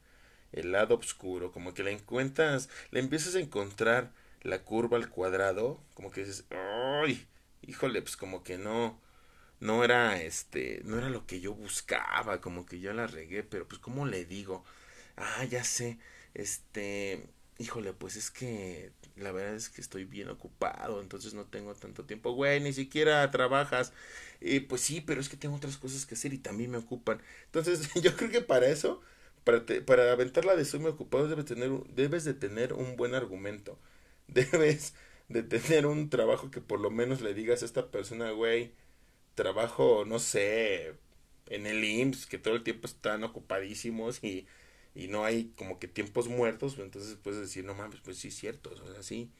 el 0.52 0.72
lado 0.72 0.96
oscuro, 0.96 1.52
como 1.52 1.74
que 1.74 1.84
la 1.84 1.90
encuentras, 1.90 2.68
le 2.90 3.00
empiezas 3.00 3.34
a 3.36 3.40
encontrar 3.40 4.12
la 4.42 4.62
curva 4.62 4.96
al 4.96 5.08
cuadrado, 5.08 5.80
como 5.94 6.10
que 6.10 6.24
dices, 6.24 6.44
¡ay! 6.50 7.26
Híjole, 7.62 8.02
pues 8.02 8.16
como 8.16 8.42
que 8.42 8.58
no, 8.58 9.00
no 9.60 9.84
era 9.84 10.22
este, 10.22 10.82
no 10.84 10.98
era 10.98 11.10
lo 11.10 11.26
que 11.26 11.40
yo 11.40 11.54
buscaba, 11.54 12.40
como 12.40 12.66
que 12.66 12.80
ya 12.80 12.92
la 12.94 13.06
regué, 13.06 13.42
pero 13.44 13.68
pues 13.68 13.80
¿cómo 13.80 14.06
le 14.06 14.24
digo? 14.26 14.64
Ah, 15.16 15.44
ya 15.44 15.64
sé, 15.64 15.98
este, 16.34 17.26
híjole, 17.58 17.92
pues 17.94 18.16
es 18.16 18.30
que 18.30 18.92
la 19.16 19.32
verdad 19.32 19.54
es 19.56 19.68
que 19.70 19.80
estoy 19.82 20.04
bien 20.04 20.28
ocupado, 20.30 21.00
entonces 21.02 21.34
no 21.34 21.46
tengo 21.46 21.74
tanto 21.74 22.04
tiempo. 22.06 22.32
Güey, 22.34 22.60
ni 22.60 22.72
siquiera 22.72 23.30
trabajas. 23.30 23.92
Eh, 24.40 24.60
pues 24.66 24.80
sí, 24.82 25.00
pero 25.00 25.20
es 25.20 25.28
que 25.28 25.36
tengo 25.36 25.56
otras 25.56 25.76
cosas 25.78 26.06
que 26.06 26.14
hacer 26.14 26.32
y 26.34 26.38
también 26.38 26.70
me 26.70 26.78
ocupan. 26.78 27.20
Entonces, 27.46 27.90
yo 28.02 28.16
creo 28.16 28.30
que 28.30 28.40
para 28.42 28.66
eso, 28.68 29.00
para, 29.44 29.64
para 29.86 30.12
aventarla 30.12 30.56
de 30.56 30.64
soy 30.64 30.80
muy 30.80 30.90
ocupado, 30.90 31.28
debes, 31.28 31.44
tener, 31.46 31.70
debes 31.94 32.24
de 32.24 32.34
tener 32.34 32.72
un 32.74 32.96
buen 32.96 33.14
argumento. 33.14 33.78
Debes 34.28 34.94
de 35.28 35.42
tener 35.42 35.86
un 35.86 36.10
trabajo 36.10 36.50
que 36.50 36.60
por 36.60 36.80
lo 36.80 36.90
menos 36.90 37.20
le 37.22 37.34
digas 37.34 37.62
a 37.62 37.66
esta 37.66 37.90
persona, 37.90 38.30
güey, 38.32 38.72
trabajo, 39.34 40.04
no 40.06 40.18
sé, 40.18 40.94
en 41.48 41.66
el 41.66 41.84
IMSS, 41.84 42.26
que 42.28 42.38
todo 42.38 42.54
el 42.56 42.62
tiempo 42.64 42.86
están 42.86 43.24
ocupadísimos 43.24 44.22
y 44.24 44.46
y 44.94 45.08
no 45.08 45.24
hay 45.24 45.52
como 45.56 45.78
que 45.78 45.88
tiempos 45.88 46.28
muertos, 46.28 46.78
entonces 46.78 47.16
puedes 47.22 47.40
decir, 47.40 47.64
no 47.64 47.74
mames, 47.74 48.00
pues 48.00 48.18
sí 48.18 48.28
es 48.28 48.36
cierto, 48.36 48.70
o 48.72 48.92
sea, 48.94 49.02
sí. 49.02 49.30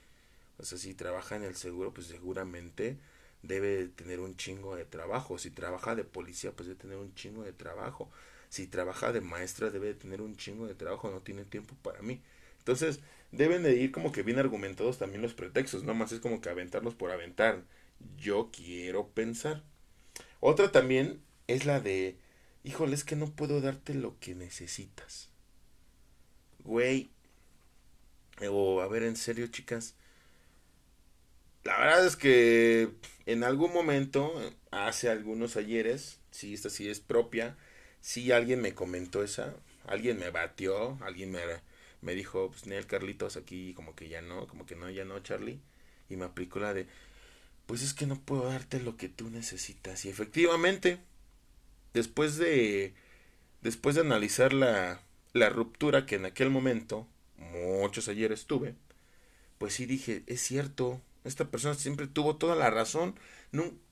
O 0.59 0.65
sea, 0.65 0.79
si 0.79 0.95
trabaja 0.95 1.37
en 1.37 1.45
el 1.45 1.57
seguro, 1.57 1.93
pues 1.95 2.07
seguramente 2.09 2.99
debe 3.43 3.89
tener 3.89 4.21
un 4.21 4.37
chingo 4.37 4.77
de 4.77 4.85
trabajo. 4.85 5.39
Si 5.39 5.51
trabaja 5.51 5.95
de 5.95 6.05
policía, 6.05 6.53
pues 6.53 6.69
debe 6.69 6.81
tener 6.81 6.99
un 6.99 7.15
chingo 7.15 7.43
de 7.43 7.53
trabajo. 7.53 8.11
Si 8.49 8.67
trabaja 8.69 9.13
de 9.13 9.21
maestra, 9.21 9.71
debe 9.71 9.95
tener 9.95 10.21
un 10.23 10.37
chingo 10.37 10.67
de 10.67 10.75
trabajo. 10.75 11.11
No 11.11 11.21
tiene 11.23 11.45
tiempo 11.45 11.75
para 11.83 12.03
mí. 12.03 12.21
Entonces, 12.63 13.01
deben 13.33 13.63
de 13.63 13.77
ir 13.77 13.93
como 13.93 14.13
que 14.13 14.23
bien 14.23 14.39
argumentados 14.39 14.99
también 14.99 15.23
los 15.23 15.35
pretextos. 15.35 15.85
No 15.85 15.95
más 15.95 16.13
es 16.13 16.21
como 16.21 16.41
que 16.41 16.49
aventarlos 16.51 16.95
por 16.95 17.11
aventar. 17.11 17.65
Yo 18.17 18.51
quiero 18.53 19.09
pensar. 19.09 19.63
Otra 20.41 20.73
también 20.73 21.23
es 21.47 21.67
la 21.67 21.81
de, 21.81 22.17
híjole, 22.65 22.95
es 22.95 23.05
que 23.05 23.17
no 23.17 23.27
puedo 23.27 23.61
darte 23.61 23.95
lo 23.95 24.19
que 24.21 24.35
necesitas. 24.35 25.31
Güey. 26.61 27.11
O, 28.51 28.81
a 28.81 28.89
ver, 28.89 29.05
en 29.05 29.17
serio, 29.17 29.47
chicas 29.49 29.95
la 31.65 31.79
verdad 31.79 32.07
es 32.07 32.17
que 32.17 32.91
en 33.27 33.45
algún 33.45 33.73
momento, 33.73 34.33
hace 34.71 35.09
algunos 35.11 35.57
ayeres, 35.57 36.19
sí, 36.31 36.55
esta 36.55 36.71
sí 36.71 36.89
es 36.89 37.01
propia, 37.01 37.57
sí 38.01 38.33
alguien 38.33 38.61
me 38.61 38.75
comentó 38.75 39.23
esa, 39.23 39.55
alguien 39.87 40.19
me 40.19 40.31
batió, 40.31 40.99
alguien 41.03 41.31
me, 41.31 41.41
me 42.03 42.15
dijo, 42.15 42.51
pues 42.51 42.67
Nel 42.67 42.87
Carlitos 42.87 43.37
aquí 43.37 43.75
como 43.75 43.95
que 43.95 44.09
ya 44.09 44.21
no, 44.23 44.47
como 44.47 44.67
que 44.67 44.77
no, 44.77 44.91
ya 44.91 45.05
no, 45.05 45.19
Charlie, 45.21 45.61
y 46.11 46.17
me 46.17 46.27
aplicó 46.27 46.61
la 46.61 46.75
de, 46.75 46.87
pues 47.67 47.83
es 47.83 47.95
que 47.95 48.07
no 48.07 48.17
puedo 48.21 48.45
darte 48.45 48.81
lo 48.81 48.97
que 48.97 49.09
tú 49.09 49.31
necesitas, 49.31 50.05
y 50.05 50.11
efectivamente, 50.11 50.99
después 51.95 52.37
de, 52.37 52.95
después 53.63 53.95
de 53.95 54.03
analizar 54.03 54.53
la, 54.53 55.01
la 55.33 55.49
ruptura 55.51 56.07
que 56.07 56.17
en 56.17 56.27
aquel 56.27 56.51
momento, 56.51 57.07
muchos 57.39 58.09
ayeres 58.09 58.47
tuve, 58.47 58.75
pues 59.59 59.75
sí 59.75 59.87
dije, 59.87 60.25
es 60.27 60.41
cierto, 60.43 61.01
esta 61.25 61.51
persona 61.51 61.75
siempre 61.75 62.07
tuvo 62.07 62.37
toda 62.37 62.57
la 62.57 62.71
razón. 62.71 63.15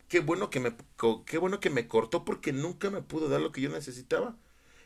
qué 0.08 0.20
bueno 0.20 0.50
que 0.50 0.60
me 0.60 0.74
qué 1.26 1.38
bueno 1.38 1.60
que 1.60 1.70
me 1.70 1.86
cortó 1.88 2.24
porque 2.24 2.52
nunca 2.52 2.90
me 2.90 3.02
pudo 3.02 3.28
dar 3.28 3.40
lo 3.40 3.52
que 3.52 3.60
yo 3.60 3.70
necesitaba. 3.70 4.36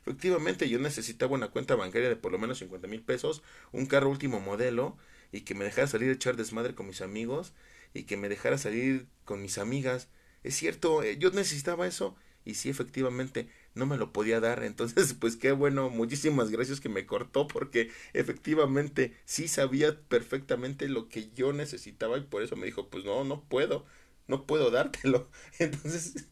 Efectivamente, 0.06 0.68
yo 0.68 0.78
necesitaba 0.78 1.34
una 1.34 1.48
cuenta 1.48 1.74
bancaria 1.76 2.08
de 2.08 2.16
por 2.16 2.30
lo 2.32 2.38
menos 2.38 2.58
50 2.58 2.88
mil 2.88 3.02
pesos, 3.02 3.42
un 3.72 3.86
carro 3.86 4.10
último 4.10 4.40
modelo 4.40 4.96
y 5.32 5.42
que 5.42 5.54
me 5.54 5.64
dejara 5.64 5.86
salir 5.88 6.10
a 6.10 6.12
echar 6.12 6.36
desmadre 6.36 6.74
con 6.74 6.86
mis 6.86 7.00
amigos 7.00 7.54
y 7.94 8.04
que 8.04 8.16
me 8.16 8.28
dejara 8.28 8.58
salir 8.58 9.06
con 9.24 9.40
mis 9.42 9.58
amigas. 9.58 10.08
Es 10.42 10.56
cierto, 10.56 11.02
eh, 11.02 11.16
yo 11.18 11.30
necesitaba 11.30 11.86
eso 11.86 12.16
y 12.44 12.54
sí, 12.54 12.68
efectivamente, 12.68 13.48
no 13.74 13.86
me 13.86 13.96
lo 13.96 14.12
podía 14.12 14.40
dar. 14.40 14.62
Entonces, 14.64 15.14
pues 15.18 15.36
qué 15.36 15.52
bueno, 15.52 15.88
muchísimas 15.90 16.50
gracias 16.50 16.80
que 16.80 16.88
me 16.90 17.06
cortó 17.06 17.48
porque 17.48 17.90
efectivamente 18.12 19.16
sí 19.24 19.48
sabía 19.48 19.98
perfectamente 20.08 20.88
lo 20.88 21.08
que 21.08 21.30
yo 21.34 21.52
necesitaba 21.52 22.18
y 22.18 22.22
por 22.22 22.42
eso 22.42 22.56
me 22.56 22.66
dijo, 22.66 22.88
pues 22.90 23.04
no, 23.04 23.24
no 23.24 23.42
puedo, 23.48 23.86
no 24.28 24.46
puedo 24.46 24.70
dártelo. 24.70 25.30
Entonces, 25.58 26.28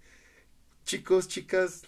chicos, 0.85 1.28
chicas, 1.28 1.82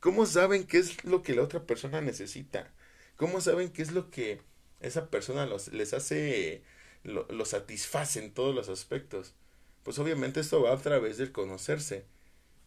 ¿cómo 0.00 0.26
saben 0.26 0.66
qué 0.66 0.78
es 0.78 1.04
lo 1.04 1.22
que 1.22 1.34
la 1.34 1.42
otra 1.42 1.66
persona 1.66 2.00
necesita? 2.00 2.72
¿Cómo 3.16 3.40
saben 3.40 3.70
qué 3.72 3.82
es 3.82 3.92
lo 3.92 4.10
que 4.10 4.42
esa 4.80 5.10
persona 5.10 5.46
los, 5.46 5.68
les 5.72 5.92
hace, 5.94 6.62
lo, 7.04 7.26
lo 7.30 7.44
satisface 7.44 8.20
en 8.20 8.32
todos 8.34 8.54
los 8.54 8.68
aspectos? 8.68 9.34
Pues 9.82 9.98
obviamente 9.98 10.40
esto 10.40 10.62
va 10.62 10.72
a 10.74 10.78
través 10.78 11.18
del 11.18 11.32
conocerse 11.32 12.06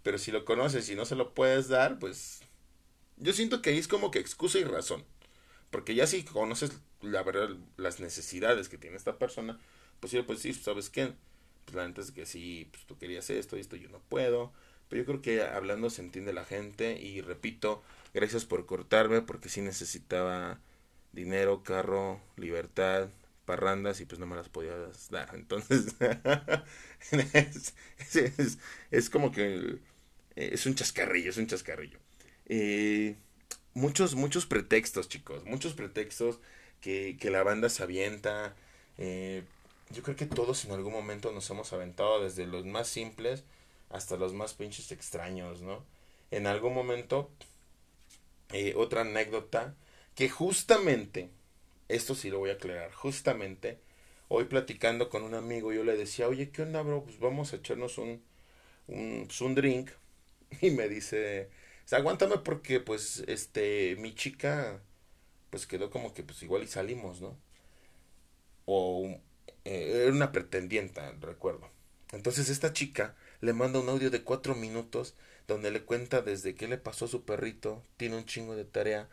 pero 0.03 0.17
si 0.17 0.31
lo 0.31 0.45
conoces 0.45 0.89
y 0.89 0.95
no 0.95 1.05
se 1.05 1.15
lo 1.15 1.33
puedes 1.33 1.67
dar, 1.67 1.99
pues 1.99 2.41
yo 3.17 3.33
siento 3.33 3.61
que 3.61 3.71
ahí 3.71 3.77
es 3.77 3.87
como 3.87 4.11
que 4.11 4.19
excusa 4.19 4.59
y 4.59 4.63
razón. 4.63 5.05
Porque 5.71 5.95
ya 5.95 6.07
si 6.07 6.23
conoces 6.23 6.73
la 7.01 7.23
verdad, 7.23 7.49
las 7.77 7.99
necesidades 7.99 8.69
que 8.69 8.77
tiene 8.77 8.97
esta 8.97 9.17
persona, 9.19 9.59
pues 9.99 10.11
sí, 10.11 10.21
pues 10.23 10.39
sí, 10.39 10.53
¿sabes 10.53 10.89
qué? 10.89 11.13
Pues 11.65 11.75
la 11.75 11.93
que 12.13 12.25
sí, 12.25 12.67
pues 12.71 12.85
tú 12.85 12.97
querías 12.97 13.29
esto 13.29 13.57
y 13.57 13.61
esto 13.61 13.75
yo 13.75 13.89
no 13.89 13.99
puedo. 14.09 14.53
Pero 14.91 15.03
yo 15.03 15.05
creo 15.05 15.21
que 15.21 15.41
hablando 15.41 15.89
se 15.89 16.01
entiende 16.01 16.33
la 16.33 16.43
gente 16.43 16.99
y 17.01 17.21
repito, 17.21 17.81
gracias 18.13 18.43
por 18.43 18.65
cortarme 18.65 19.21
porque 19.21 19.47
sí 19.47 19.61
necesitaba 19.61 20.59
dinero, 21.13 21.63
carro, 21.63 22.19
libertad, 22.35 23.07
parrandas 23.45 24.01
y 24.01 24.05
pues 24.05 24.19
no 24.19 24.25
me 24.25 24.35
las 24.35 24.49
podías 24.49 25.09
dar. 25.09 25.29
Entonces, 25.33 25.95
es, 28.13 28.57
es, 28.91 29.09
como 29.09 29.31
que 29.31 29.77
eh, 30.35 30.49
es 30.51 30.65
un 30.65 30.75
chascarrillo, 30.75 31.29
es 31.29 31.37
un 31.37 31.47
chascarrillo. 31.47 31.97
Eh, 32.47 33.15
muchos, 33.73 34.15
muchos 34.15 34.45
pretextos, 34.45 35.07
chicos. 35.07 35.45
Muchos 35.45 35.73
pretextos 35.73 36.41
que, 36.81 37.15
que 37.17 37.31
la 37.31 37.43
banda 37.43 37.69
se 37.69 37.81
avienta. 37.81 38.55
Eh, 38.97 39.43
yo 39.89 40.03
creo 40.03 40.17
que 40.17 40.25
todos 40.25 40.65
en 40.65 40.71
algún 40.73 40.91
momento 40.91 41.31
nos 41.31 41.49
hemos 41.49 41.71
aventado 41.71 42.21
desde 42.21 42.45
los 42.45 42.65
más 42.65 42.89
simples 42.89 43.45
hasta 43.93 44.17
los 44.17 44.33
más 44.33 44.53
pinches 44.53 44.91
extraños, 44.91 45.61
¿no? 45.61 45.85
En 46.31 46.47
algún 46.47 46.73
momento, 46.73 47.31
otra 48.75 49.01
anécdota 49.01 49.75
que 50.15 50.29
justamente, 50.29 51.29
esto 51.89 52.15
sí 52.15 52.29
lo 52.29 52.39
voy 52.39 52.49
a 52.51 52.53
aclarar, 52.53 52.91
justamente, 52.93 53.79
hoy 54.27 54.45
platicando 54.45 55.09
con 55.09 55.23
un 55.23 55.33
amigo, 55.35 55.73
yo 55.73 55.83
le 55.83 55.97
decía, 55.97 56.27
oye, 56.27 56.51
¿qué 56.51 56.63
onda, 56.63 56.81
bro? 56.81 57.03
Pues 57.03 57.19
vamos 57.19 57.53
a 57.53 57.57
echarnos 57.57 57.97
un, 57.97 58.21
un, 58.87 59.25
pues 59.27 59.41
un 59.41 59.55
drink 59.55 59.91
y 60.61 60.71
me 60.71 60.89
dice, 60.89 61.49
aguántame 61.91 62.37
porque 62.39 62.79
pues 62.79 63.23
este 63.27 63.95
mi 63.99 64.15
chica 64.15 64.81
pues 65.51 65.67
quedó 65.67 65.91
como 65.91 66.13
que 66.13 66.23
pues 66.23 66.43
igual 66.43 66.63
y 66.63 66.67
salimos, 66.67 67.21
¿no? 67.21 67.37
O 68.65 69.19
eh, 69.65 70.03
era 70.03 70.11
una 70.11 70.31
pretendienta, 70.31 71.11
recuerdo. 71.21 71.69
Entonces 72.11 72.49
esta 72.49 72.73
chica 72.73 73.15
le 73.41 73.53
manda 73.53 73.79
un 73.79 73.89
audio 73.89 74.09
de 74.09 74.23
cuatro 74.23 74.55
minutos 74.55 75.15
donde 75.47 75.71
le 75.71 75.81
cuenta 75.83 76.21
desde 76.21 76.55
qué 76.55 76.67
le 76.67 76.77
pasó 76.77 77.05
a 77.05 77.09
su 77.09 77.25
perrito, 77.25 77.83
tiene 77.97 78.17
un 78.17 78.25
chingo 78.25 78.55
de 78.55 78.65
tarea, 78.65 79.09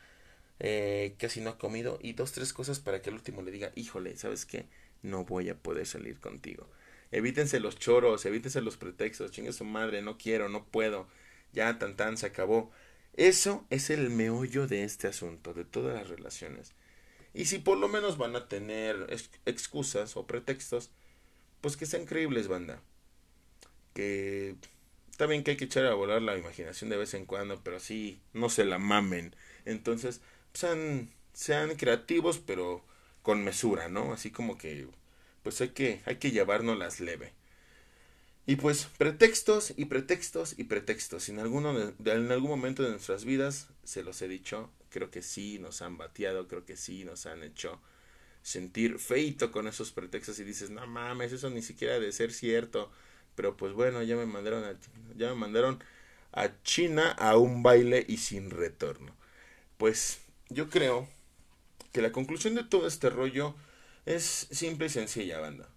eh, 0.60 1.16
casi 1.18 1.40
no 1.40 1.50
ha 1.50 1.58
comido 1.58 1.98
y 2.02 2.12
dos, 2.12 2.32
tres 2.32 2.52
cosas 2.52 2.80
para 2.80 3.02
que 3.02 3.10
al 3.10 3.16
último 3.16 3.42
le 3.42 3.50
diga, 3.50 3.72
híjole, 3.74 4.16
¿sabes 4.16 4.44
qué? 4.46 4.66
No 5.02 5.24
voy 5.24 5.48
a 5.48 5.56
poder 5.56 5.86
salir 5.86 6.20
contigo. 6.20 6.68
Evítense 7.10 7.60
los 7.60 7.78
choros, 7.78 8.26
evítense 8.26 8.60
los 8.60 8.76
pretextos, 8.76 9.30
chingue 9.30 9.52
su 9.52 9.64
madre, 9.64 10.02
no 10.02 10.18
quiero, 10.18 10.48
no 10.48 10.64
puedo 10.66 11.08
ya 11.52 11.78
tan 11.78 11.96
tan 11.96 12.16
se 12.16 12.26
acabó. 12.26 12.70
Eso 13.14 13.66
es 13.70 13.90
el 13.90 14.10
meollo 14.10 14.66
de 14.66 14.84
este 14.84 15.08
asunto, 15.08 15.54
de 15.54 15.64
todas 15.64 15.94
las 15.94 16.08
relaciones. 16.08 16.74
Y 17.34 17.46
si 17.46 17.58
por 17.58 17.78
lo 17.78 17.88
menos 17.88 18.18
van 18.18 18.36
a 18.36 18.48
tener 18.48 19.06
excusas 19.44 20.16
o 20.16 20.26
pretextos, 20.26 20.90
pues 21.60 21.76
que 21.76 21.86
sean 21.86 22.06
creíbles, 22.06 22.48
banda. 22.48 22.82
Que 23.98 24.54
también 25.16 25.42
que 25.42 25.50
hay 25.50 25.56
que 25.56 25.64
echar 25.64 25.84
a 25.86 25.94
volar 25.94 26.22
la 26.22 26.38
imaginación 26.38 26.88
de 26.88 26.96
vez 26.96 27.14
en 27.14 27.26
cuando, 27.26 27.64
pero 27.64 27.80
sí, 27.80 28.20
no 28.32 28.48
se 28.48 28.64
la 28.64 28.78
mamen. 28.78 29.34
Entonces, 29.64 30.20
sean, 30.54 31.10
sean 31.32 31.74
creativos, 31.74 32.38
pero 32.38 32.84
con 33.22 33.42
mesura, 33.42 33.88
¿no? 33.88 34.12
Así 34.12 34.30
como 34.30 34.56
que, 34.56 34.86
pues 35.42 35.60
hay 35.60 35.70
que, 35.70 36.00
hay 36.04 36.18
que 36.18 36.30
llevárnoslas 36.30 37.00
leve. 37.00 37.32
Y 38.46 38.54
pues 38.54 38.86
pretextos 38.98 39.74
y 39.76 39.86
pretextos 39.86 40.56
y 40.56 40.62
pretextos. 40.62 41.28
En, 41.28 41.40
alguno 41.40 41.76
en 41.76 42.30
algún 42.30 42.50
momento 42.50 42.84
de 42.84 42.90
nuestras 42.90 43.24
vidas, 43.24 43.66
se 43.82 44.04
los 44.04 44.22
he 44.22 44.28
dicho, 44.28 44.70
creo 44.90 45.10
que 45.10 45.22
sí 45.22 45.58
nos 45.58 45.82
han 45.82 45.98
bateado, 45.98 46.46
creo 46.46 46.64
que 46.64 46.76
sí 46.76 47.02
nos 47.02 47.26
han 47.26 47.42
hecho 47.42 47.80
sentir 48.42 49.00
feito 49.00 49.50
con 49.50 49.66
esos 49.66 49.90
pretextos 49.90 50.38
y 50.38 50.44
dices, 50.44 50.70
no 50.70 50.86
mames, 50.86 51.32
eso 51.32 51.50
ni 51.50 51.62
siquiera 51.62 51.98
de 51.98 52.12
ser 52.12 52.32
cierto. 52.32 52.92
Pero 53.38 53.56
pues 53.56 53.72
bueno, 53.72 54.02
ya 54.02 54.16
me 54.16 54.26
mandaron 54.26 54.64
a, 54.64 54.74
ya 55.16 55.28
me 55.30 55.36
mandaron 55.36 55.82
a 56.32 56.50
China 56.62 57.12
a 57.12 57.38
un 57.38 57.62
baile 57.62 58.04
y 58.06 58.18
sin 58.18 58.50
retorno. 58.50 59.14
Pues 59.78 60.20
yo 60.50 60.68
creo 60.68 61.08
que 61.92 62.02
la 62.02 62.12
conclusión 62.12 62.54
de 62.54 62.64
todo 62.64 62.86
este 62.86 63.08
rollo 63.08 63.54
es 64.04 64.48
simple 64.50 64.86
y 64.86 64.90
sencilla, 64.90 65.40
banda 65.40 65.68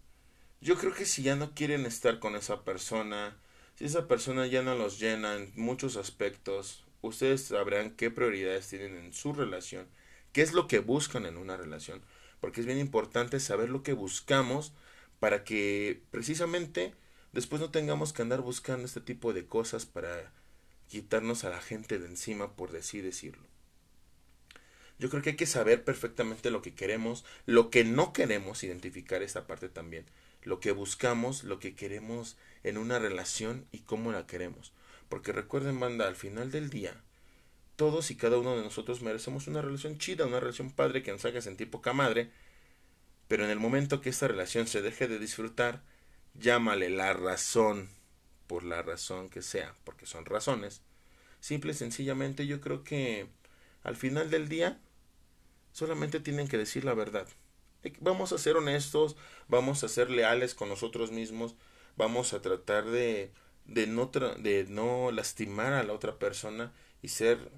yo 0.61 0.77
creo 0.77 0.93
que 0.93 1.05
si 1.05 1.23
ya 1.23 1.35
no 1.35 1.53
quieren 1.55 1.85
estar 1.85 2.19
con 2.19 2.35
esa 2.35 2.63
persona, 2.63 3.35
si 3.75 3.85
esa 3.85 4.07
persona 4.07 4.45
ya 4.45 4.61
no 4.61 4.75
los 4.75 4.99
llena 4.99 5.35
en 5.35 5.51
muchos 5.55 5.97
aspectos, 5.97 6.85
ustedes 7.01 7.45
sabrán 7.45 7.91
qué 7.91 8.11
prioridades 8.11 8.67
tienen 8.67 8.95
en 8.95 9.13
su 9.13 9.33
relación, 9.33 9.87
qué 10.33 10.43
es 10.43 10.53
lo 10.53 10.67
que 10.67 10.79
buscan 10.79 11.25
en 11.25 11.37
una 11.37 11.57
relación, 11.57 12.01
porque 12.39 12.61
es 12.61 12.67
bien 12.67 12.77
importante 12.77 13.39
saber 13.39 13.69
lo 13.69 13.81
que 13.81 13.93
buscamos 13.93 14.71
para 15.19 15.43
que 15.43 16.01
precisamente 16.11 16.93
después 17.31 17.61
no 17.61 17.71
tengamos 17.71 18.13
que 18.13 18.21
andar 18.21 18.41
buscando 18.41 18.85
este 18.85 19.01
tipo 19.01 19.33
de 19.33 19.45
cosas 19.45 19.85
para 19.85 20.31
quitarnos 20.87 21.43
a 21.43 21.49
la 21.49 21.61
gente 21.61 21.99
de 21.99 22.07
encima, 22.07 22.55
por 22.55 22.75
así 22.75 23.01
decirlo. 23.01 23.47
Yo 24.99 25.09
creo 25.09 25.23
que 25.23 25.31
hay 25.31 25.35
que 25.35 25.47
saber 25.47 25.83
perfectamente 25.83 26.51
lo 26.51 26.61
que 26.61 26.75
queremos, 26.75 27.25
lo 27.45 27.69
que 27.69 27.83
no 27.83 28.13
queremos, 28.13 28.63
identificar 28.63 29.23
esta 29.23 29.47
parte 29.47 29.69
también 29.69 30.05
lo 30.43 30.59
que 30.59 30.71
buscamos, 30.71 31.43
lo 31.43 31.59
que 31.59 31.75
queremos 31.75 32.37
en 32.63 32.77
una 32.77 32.99
relación 32.99 33.67
y 33.71 33.79
cómo 33.79 34.11
la 34.11 34.27
queremos. 34.27 34.73
Porque 35.09 35.31
recuerden, 35.31 35.79
banda, 35.79 36.07
al 36.07 36.15
final 36.15 36.51
del 36.51 36.69
día, 36.69 37.01
todos 37.75 38.11
y 38.11 38.15
cada 38.15 38.37
uno 38.37 38.55
de 38.55 38.63
nosotros 38.63 39.01
merecemos 39.01 39.47
una 39.47 39.61
relación 39.61 39.97
chida, 39.97 40.25
una 40.25 40.39
relación 40.39 40.71
padre 40.71 41.03
que 41.03 41.11
nos 41.11 41.25
haga 41.25 41.41
sentir 41.41 41.69
poca 41.69 41.93
madre, 41.93 42.31
Pero 43.27 43.45
en 43.45 43.49
el 43.49 43.59
momento 43.59 44.01
que 44.01 44.09
esta 44.09 44.27
relación 44.27 44.67
se 44.67 44.81
deje 44.81 45.07
de 45.07 45.17
disfrutar, 45.17 45.83
llámale 46.33 46.89
la 46.89 47.13
razón, 47.13 47.89
por 48.47 48.63
la 48.63 48.81
razón 48.81 49.29
que 49.29 49.41
sea, 49.41 49.75
porque 49.83 50.05
son 50.05 50.25
razones. 50.25 50.81
Simple 51.39 51.71
y 51.71 51.75
sencillamente 51.75 52.47
yo 52.47 52.61
creo 52.61 52.83
que 52.83 53.27
al 53.83 53.95
final 53.95 54.29
del 54.29 54.49
día 54.49 54.79
solamente 55.71 56.19
tienen 56.19 56.47
que 56.47 56.57
decir 56.57 56.85
la 56.85 56.93
verdad. 56.93 57.27
Vamos 57.99 58.31
a 58.31 58.37
ser 58.37 58.57
honestos, 58.57 59.15
vamos 59.47 59.83
a 59.83 59.87
ser 59.87 60.09
leales 60.11 60.53
con 60.53 60.69
nosotros 60.69 61.11
mismos, 61.11 61.55
vamos 61.97 62.33
a 62.33 62.41
tratar 62.41 62.85
de, 62.85 63.31
de, 63.65 63.87
no, 63.87 64.07
de 64.07 64.65
no 64.69 65.11
lastimar 65.11 65.73
a 65.73 65.83
la 65.83 65.93
otra 65.93 66.19
persona 66.19 66.73
y 67.01 67.07
ser 67.07 67.51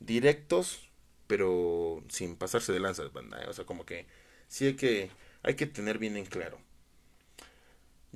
directos, 0.00 0.88
pero 1.26 2.02
sin 2.08 2.36
pasarse 2.36 2.72
de 2.72 2.80
lanzas, 2.80 3.12
banda. 3.12 3.42
¿eh? 3.42 3.46
O 3.48 3.52
sea, 3.52 3.64
como 3.64 3.86
que 3.86 4.06
sí 4.48 4.66
hay 4.66 4.74
que, 4.76 5.10
hay 5.42 5.54
que 5.54 5.66
tener 5.66 5.98
bien 5.98 6.16
en 6.16 6.26
claro. 6.26 6.58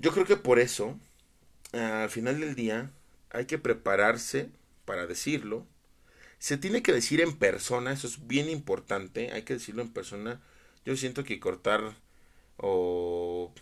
Yo 0.01 0.13
creo 0.13 0.27
que 0.27 0.37
por 0.37 0.59
eso, 0.59 0.99
al 1.73 2.11
final 2.11 2.41
del 2.41 2.55
día, 2.55 2.93
hay 3.31 3.47
que 3.47 3.59
prepararse 3.59 4.51
para 4.85 5.07
decirlo. 5.07 5.67
Se 6.39 6.57
tiene 6.57 6.83
que 6.83 6.93
decir 6.93 7.21
en 7.21 7.37
persona, 7.37 7.93
eso 7.93 8.07
es 8.07 8.27
bien 8.29 8.49
importante, 8.49 9.33
hay 9.33 9.43
que 9.43 9.55
decirlo 9.55 9.83
en 9.83 9.93
persona. 9.93 10.41
Yo 10.85 10.97
siento 10.97 11.25
que 11.25 11.41
cortar 11.41 11.97
o... 12.57 13.53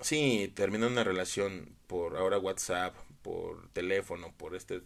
Sí, 0.00 0.52
terminar 0.56 0.90
una 0.90 1.04
relación 1.04 1.76
por 1.86 2.16
ahora 2.16 2.38
WhatsApp, 2.38 2.96
por 3.22 3.68
teléfono, 3.70 4.34
por 4.36 4.56
este 4.56 4.82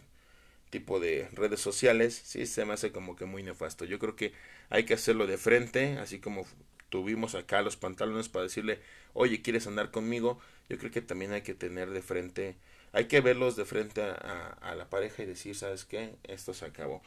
tipo 0.70 1.00
de 1.00 1.28
redes 1.32 1.60
sociales, 1.60 2.20
sí 2.24 2.46
se 2.46 2.64
me 2.66 2.74
hace 2.74 2.92
como 2.92 3.16
que 3.16 3.24
muy 3.24 3.42
nefasto. 3.42 3.84
Yo 3.86 3.98
creo 3.98 4.16
que 4.16 4.34
hay 4.68 4.84
que 4.84 4.94
hacerlo 4.94 5.26
de 5.26 5.38
frente, 5.38 5.98
así 5.98 6.20
como 6.20 6.46
tuvimos 6.88 7.34
acá 7.34 7.62
los 7.62 7.76
pantalones 7.76 8.28
para 8.28 8.44
decirle, 8.44 8.80
oye, 9.12 9.42
¿quieres 9.42 9.66
andar 9.66 9.90
conmigo? 9.90 10.38
Yo 10.68 10.78
creo 10.78 10.90
que 10.90 11.02
también 11.02 11.32
hay 11.32 11.42
que 11.42 11.54
tener 11.54 11.90
de 11.90 12.02
frente, 12.02 12.56
hay 12.92 13.06
que 13.06 13.20
verlos 13.20 13.56
de 13.56 13.64
frente 13.64 14.02
a, 14.02 14.74
la 14.76 14.90
pareja 14.90 15.22
y 15.22 15.26
decir, 15.26 15.54
¿sabes 15.56 15.84
qué? 15.84 16.16
Esto 16.24 16.54
se 16.54 16.64
acabó. 16.64 17.02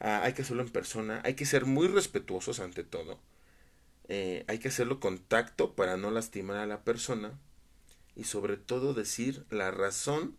Ah, 0.00 0.20
hay 0.22 0.34
que 0.34 0.42
hacerlo 0.42 0.62
en 0.62 0.70
persona, 0.70 1.20
hay 1.24 1.34
que 1.34 1.46
ser 1.46 1.64
muy 1.64 1.88
respetuosos 1.88 2.60
ante 2.60 2.84
todo. 2.84 3.18
Eh, 4.08 4.44
hay 4.46 4.58
que 4.58 4.68
hacerlo 4.68 5.00
con 5.00 5.18
tacto 5.18 5.74
para 5.74 5.96
no 5.96 6.10
lastimar 6.10 6.58
a 6.58 6.66
la 6.66 6.82
persona 6.82 7.32
y 8.14 8.24
sobre 8.24 8.56
todo 8.56 8.94
decir 8.94 9.44
la 9.50 9.70
razón 9.70 10.36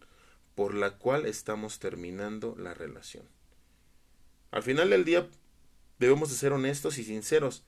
por 0.56 0.74
la 0.74 0.92
cual 0.92 1.26
estamos 1.26 1.80
terminando 1.80 2.56
la 2.58 2.74
relación. 2.74 3.26
Al 4.52 4.64
final 4.64 4.90
del 4.90 5.06
día 5.06 5.28
debemos 6.00 6.30
de 6.30 6.36
ser 6.36 6.54
honestos 6.54 6.98
y 6.98 7.04
sinceros. 7.04 7.64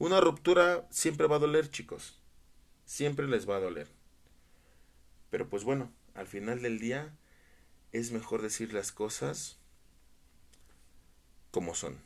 Una 0.00 0.20
ruptura 0.20 0.88
siempre 0.90 1.28
va 1.28 1.36
a 1.36 1.38
doler, 1.38 1.70
chicos. 1.70 2.18
Siempre 2.84 3.28
les 3.28 3.48
va 3.48 3.58
a 3.58 3.60
doler. 3.60 3.86
Pero 5.30 5.48
pues 5.48 5.62
bueno, 5.62 5.92
al 6.14 6.26
final 6.26 6.60
del 6.60 6.80
día 6.80 7.14
es 7.92 8.10
mejor 8.10 8.42
decir 8.42 8.72
las 8.72 8.90
cosas 8.90 9.58
como 11.52 11.76
son. 11.76 11.96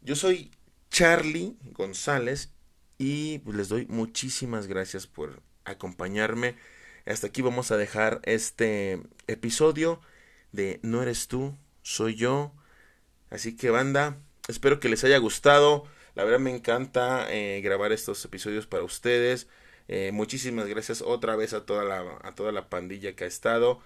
Yo 0.00 0.14
soy 0.14 0.52
Charlie 0.90 1.56
González 1.72 2.52
y 2.98 3.40
pues, 3.40 3.56
les 3.56 3.68
doy 3.68 3.86
muchísimas 3.86 4.68
gracias 4.68 5.08
por 5.08 5.42
acompañarme 5.64 6.54
hasta 7.08 7.28
aquí 7.28 7.40
vamos 7.40 7.70
a 7.70 7.78
dejar 7.78 8.20
este 8.24 9.00
episodio 9.28 10.02
de 10.52 10.78
No 10.82 11.02
eres 11.02 11.26
tú, 11.26 11.56
soy 11.80 12.16
yo. 12.16 12.52
Así 13.30 13.56
que 13.56 13.70
banda, 13.70 14.18
espero 14.48 14.80
que 14.80 14.88
les 14.88 15.04
haya 15.04 15.18
gustado. 15.18 15.86
La 16.14 16.24
verdad 16.24 16.40
me 16.40 16.54
encanta 16.54 17.32
eh, 17.32 17.60
grabar 17.60 17.92
estos 17.92 18.24
episodios 18.24 18.66
para 18.66 18.82
ustedes. 18.82 19.46
Eh, 19.86 20.10
muchísimas 20.12 20.66
gracias 20.66 21.02
otra 21.02 21.36
vez 21.36 21.52
a 21.52 21.64
toda, 21.64 21.84
la, 21.84 22.18
a 22.22 22.34
toda 22.34 22.50
la 22.50 22.68
pandilla 22.68 23.14
que 23.14 23.24
ha 23.24 23.28
estado, 23.28 23.80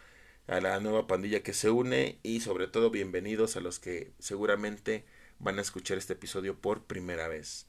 a 0.46 0.60
la 0.60 0.80
nueva 0.80 1.06
pandilla 1.06 1.42
que 1.42 1.52
se 1.52 1.70
une 1.70 2.18
y 2.22 2.40
sobre 2.40 2.66
todo 2.68 2.90
bienvenidos 2.90 3.56
a 3.56 3.60
los 3.60 3.78
que 3.78 4.12
seguramente 4.18 5.04
van 5.38 5.58
a 5.58 5.62
escuchar 5.62 5.98
este 5.98 6.14
episodio 6.14 6.58
por 6.58 6.84
primera 6.84 7.28
vez. 7.28 7.66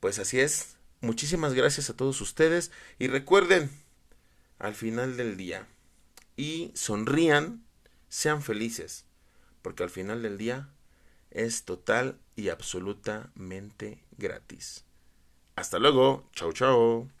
Pues 0.00 0.18
así 0.18 0.40
es, 0.40 0.76
muchísimas 1.00 1.54
gracias 1.54 1.90
a 1.90 1.96
todos 1.96 2.20
ustedes 2.20 2.70
y 2.98 3.08
recuerden, 3.08 3.70
al 4.58 4.74
final 4.74 5.16
del 5.16 5.36
día 5.36 5.66
y 6.36 6.70
sonrían, 6.74 7.64
sean 8.08 8.42
felices, 8.42 9.06
porque 9.62 9.82
al 9.82 9.90
final 9.90 10.22
del 10.22 10.38
día 10.38 10.68
es 11.30 11.64
total 11.64 12.18
y 12.36 12.48
absolutamente 12.48 14.04
gratis. 14.16 14.84
Hasta 15.56 15.78
luego, 15.78 16.28
chao 16.32 16.52
chao. 16.52 17.19